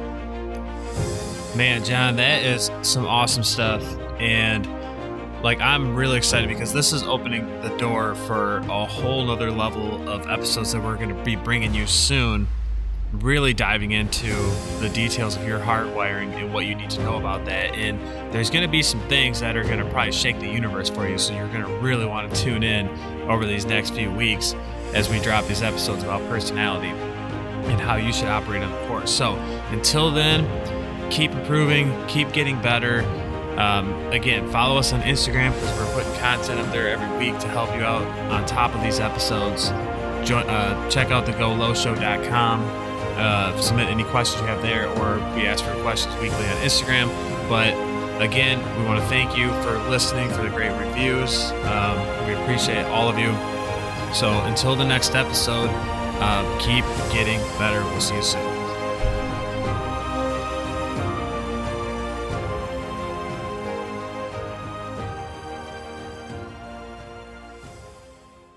Man, 1.57 1.83
John, 1.83 2.16
that 2.16 2.42
is 2.42 2.70
some 2.83 3.07
awesome 3.07 3.44
stuff. 3.44 3.83
And 4.20 4.68
like, 5.42 5.59
I'm 5.62 5.96
really 5.96 6.18
excited 6.18 6.50
because 6.50 6.74
this 6.74 6.92
is 6.92 7.02
opening 7.02 7.46
the 7.62 7.74
door 7.78 8.14
for 8.14 8.59
a 8.59 8.85
whole 8.85 9.24
nother 9.24 9.50
level 9.50 10.07
of 10.07 10.28
episodes 10.28 10.72
that 10.72 10.85
we're 10.85 10.96
going 10.96 11.16
to 11.16 11.24
be 11.24 11.35
bringing 11.35 11.72
you 11.72 11.87
soon 11.87 12.46
really 13.12 13.55
diving 13.55 13.92
into 13.92 14.35
the 14.81 14.90
details 14.92 15.37
of 15.37 15.47
your 15.47 15.59
hard 15.59 15.94
wiring 15.94 16.33
and 16.35 16.53
what 16.53 16.66
you 16.66 16.75
need 16.75 16.90
to 16.90 17.03
know 17.03 17.16
about 17.16 17.44
that. 17.47 17.75
And 17.75 17.99
there's 18.33 18.51
going 18.51 18.64
to 18.64 18.71
be 18.71 18.83
some 18.83 19.01
things 19.09 19.40
that 19.40 19.57
are 19.57 19.64
going 19.64 19.79
to 19.79 19.90
probably 19.90 20.12
shake 20.12 20.38
the 20.40 20.49
universe 20.49 20.90
for 20.90 21.09
you. 21.09 21.16
So 21.16 21.35
you're 21.35 21.49
going 21.49 21.64
to 21.64 21.73
really 21.79 22.05
want 22.05 22.33
to 22.33 22.42
tune 22.42 22.62
in 22.62 22.88
over 23.29 23.47
these 23.47 23.64
next 23.64 23.90
few 23.90 24.11
weeks 24.12 24.55
as 24.94 25.09
we 25.09 25.21
drop 25.21 25.47
these 25.47 25.62
episodes 25.62 26.03
about 26.03 26.21
personality 26.29 26.88
and 26.88 27.81
how 27.81 27.97
you 27.97 28.12
should 28.12 28.29
operate 28.29 28.62
on 28.62 28.71
the 28.71 28.88
course. 28.88 29.11
So 29.11 29.37
until 29.71 30.11
then, 30.11 31.11
keep 31.11 31.31
improving, 31.33 31.94
keep 32.09 32.33
getting 32.33 32.61
better. 32.61 33.03
Um, 33.59 33.92
again, 34.12 34.49
follow 34.51 34.79
us 34.79 34.92
on 34.92 35.01
Instagram 35.01 35.53
because 35.55 35.79
we're 35.79 35.94
putting 35.94 36.21
content 36.21 36.61
up 36.61 36.73
there 36.73 36.88
every 36.88 37.18
week 37.18 37.38
to 37.40 37.49
help 37.49 37.75
you 37.75 37.83
out 37.83 38.07
on 38.31 38.47
top 38.47 38.75
of 38.75 38.83
these 38.83 39.01
episodes. 39.01 39.71
Join, 40.29 40.47
uh, 40.49 40.90
check 40.90 41.11
out 41.11 41.27
the 41.27 41.33
golowshow.com 41.33 42.88
uh, 43.18 43.57
submit 43.61 43.88
any 43.88 44.04
questions 44.04 44.40
you 44.40 44.46
have 44.46 44.62
there, 44.62 44.88
or 44.98 45.18
we 45.35 45.46
ask 45.46 45.64
for 45.64 45.74
questions 45.83 46.14
weekly 46.16 46.46
on 46.46 46.57
Instagram. 46.59 47.09
But 47.48 47.74
again, 48.22 48.59
we 48.78 48.85
want 48.87 49.00
to 49.00 49.07
thank 49.09 49.37
you 49.37 49.48
for 49.62 49.78
listening, 49.88 50.31
for 50.31 50.42
the 50.42 50.50
great 50.50 50.76
reviews. 50.78 51.50
Um, 51.64 52.26
we 52.26 52.35
appreciate 52.35 52.85
all 52.87 53.09
of 53.09 53.18
you. 53.18 53.33
So 54.14 54.31
until 54.44 54.74
the 54.74 54.85
next 54.85 55.14
episode, 55.14 55.70
uh, 56.20 56.59
keep 56.59 56.85
getting 57.12 57.40
better. 57.59 57.83
We'll 57.85 58.00
see 58.00 58.16
you 58.16 58.22
soon. 58.22 58.58